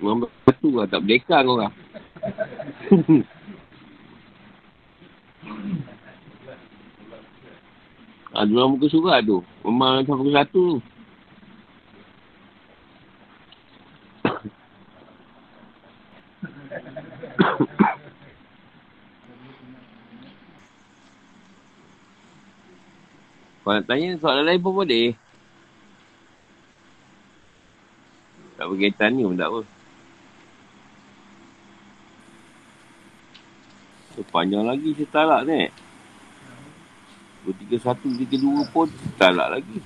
[0.00, 0.88] Memang betul lah.
[0.88, 1.72] Tak berdeka kau lah.
[8.30, 9.42] Ah, dua muka surat tu.
[9.66, 10.78] Memang sampai ke satu tu.
[23.60, 25.18] Kalau nak tanya soalan lain pun boleh.
[28.54, 29.60] Tak berkaitan ni pun tak apa.
[34.14, 35.66] So, panjang lagi saya talak ni.
[37.50, 38.86] 231, 32 pun
[39.18, 39.82] talak lagi.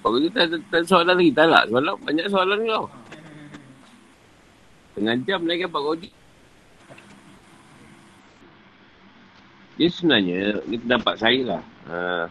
[0.00, 0.40] Kalau kita
[0.74, 1.70] tak, soalan lagi, talak.
[1.70, 2.90] Soalan, banyak soalan kau.
[5.00, 5.96] Tengah jam lagi apa kau
[9.80, 11.62] Dia sebenarnya, ni pendapat saya lah.
[11.88, 12.28] Ha,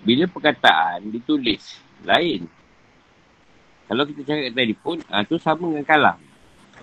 [0.00, 1.76] bila perkataan ditulis,
[2.08, 2.48] lain.
[3.84, 6.18] Kalau kita cakap telefon, ha, tu sama dengan kalam.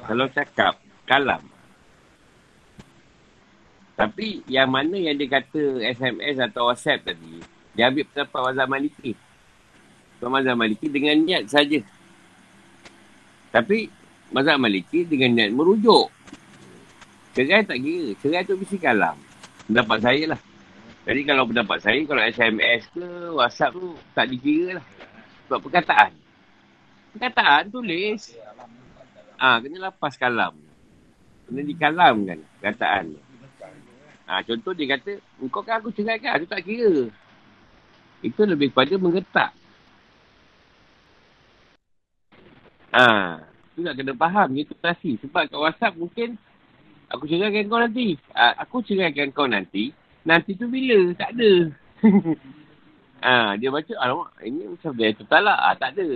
[0.06, 0.78] Kalau cakap,
[1.10, 1.42] kalam.
[3.98, 7.42] Tapi yang mana yang dia kata SMS atau WhatsApp tadi,
[7.74, 9.18] dia ambil pendapat Wazam Maliki.
[10.22, 11.82] Mazhab Maliki dengan niat saja.
[13.50, 13.90] Tapi
[14.32, 16.08] Mazhab Maliki dengan niat merujuk.
[17.36, 18.16] Cerai tak kira.
[18.24, 19.20] Cerai tu mesti kalam.
[19.68, 20.42] Pendapat saya lah.
[21.04, 23.06] Jadi kalau pendapat saya, kalau SMS ke
[23.36, 24.86] WhatsApp tu tak dikira lah.
[25.48, 26.12] Sebab perkataan.
[27.12, 28.40] Perkataan tulis.
[29.36, 30.56] Ah, ha, kena lepas kalam.
[31.50, 33.20] Kena dikalamkan perkataan.
[34.24, 35.20] Ah, ha, contoh dia kata,
[35.52, 37.12] kau kan aku ceraikan, tu tak kira.
[38.24, 39.52] Itu lebih kepada menggetak.
[42.96, 43.51] Ha,
[43.82, 45.18] tu nak kena faham itu pasti.
[45.26, 46.38] Sebab kat WhatsApp mungkin
[47.10, 48.14] aku ceraikan kau nanti.
[48.38, 49.90] Ha, aku ceraikan kau nanti.
[50.22, 51.18] Nanti tu bila?
[51.18, 51.52] Tak ada.
[53.26, 55.58] ha, dia baca, alamak, ini macam dia tu talak.
[55.58, 56.10] Ha, tak ada.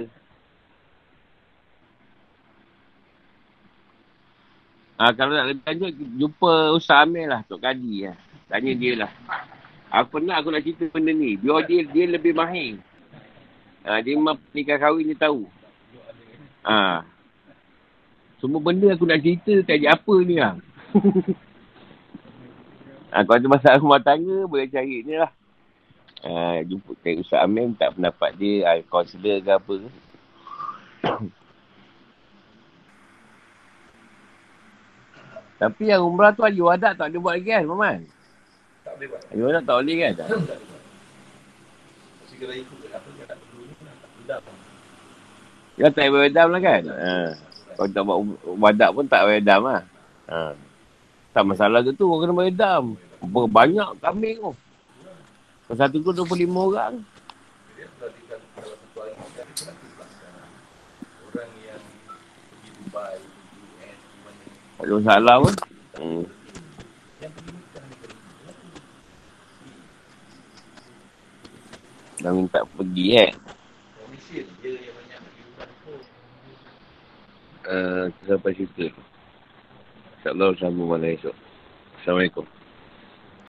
[5.02, 5.92] Ha, kalau nak lebih lanjut,
[6.22, 8.16] jumpa Ustaz Amir lah, Tok Kadi lah.
[8.46, 9.12] Tanya dia lah.
[9.90, 11.34] Aku pernah aku nak cerita benda ni.
[11.34, 12.78] Biar dia, dia lebih mahir.
[13.90, 15.50] Ha, dia memang nikah kahwin dia tahu.
[16.66, 17.15] Ha.
[18.46, 20.54] Semua benda aku nak cerita tak jadi apa ni lah.
[23.10, 25.34] ha, kalau ada masalah rumah tangga, boleh cari ni lah.
[26.22, 29.90] Ha, jumpa kayak Ustaz Amin, tak pendapat dia, ha, consider ke apa ke.
[35.66, 38.06] Tapi yang umrah tu Haji Wadak tak ada buat lagi kan, Maman?
[38.86, 39.26] Tak boleh buat.
[39.26, 40.14] Haji Wadak tak boleh kan?
[40.22, 40.62] Tak boleh.
[42.22, 43.74] Masih kena ikut apa, tak perlu ni,
[44.30, 44.54] tak perlu
[45.82, 46.84] Ya tak payah dam lah kan.
[46.94, 47.45] Ha.
[47.76, 48.20] Kalau tak buat
[48.56, 49.84] wadak pun tak payah dam lah.
[50.32, 50.56] Ha.
[51.36, 52.84] Tak masalah tu tu, orang kena bayar dam.
[53.52, 54.52] Banyak kambing tu.
[55.68, 56.94] Kalau satu tu 25 orang.
[64.76, 65.54] Tak ada masalah pun.
[65.96, 66.24] Hmm.
[72.24, 73.32] Dah minta pergi eh.
[77.70, 78.90] Uh, sampai situ.
[80.22, 81.36] InsyaAllah sambung malam esok.
[82.02, 82.46] Assalamualaikum.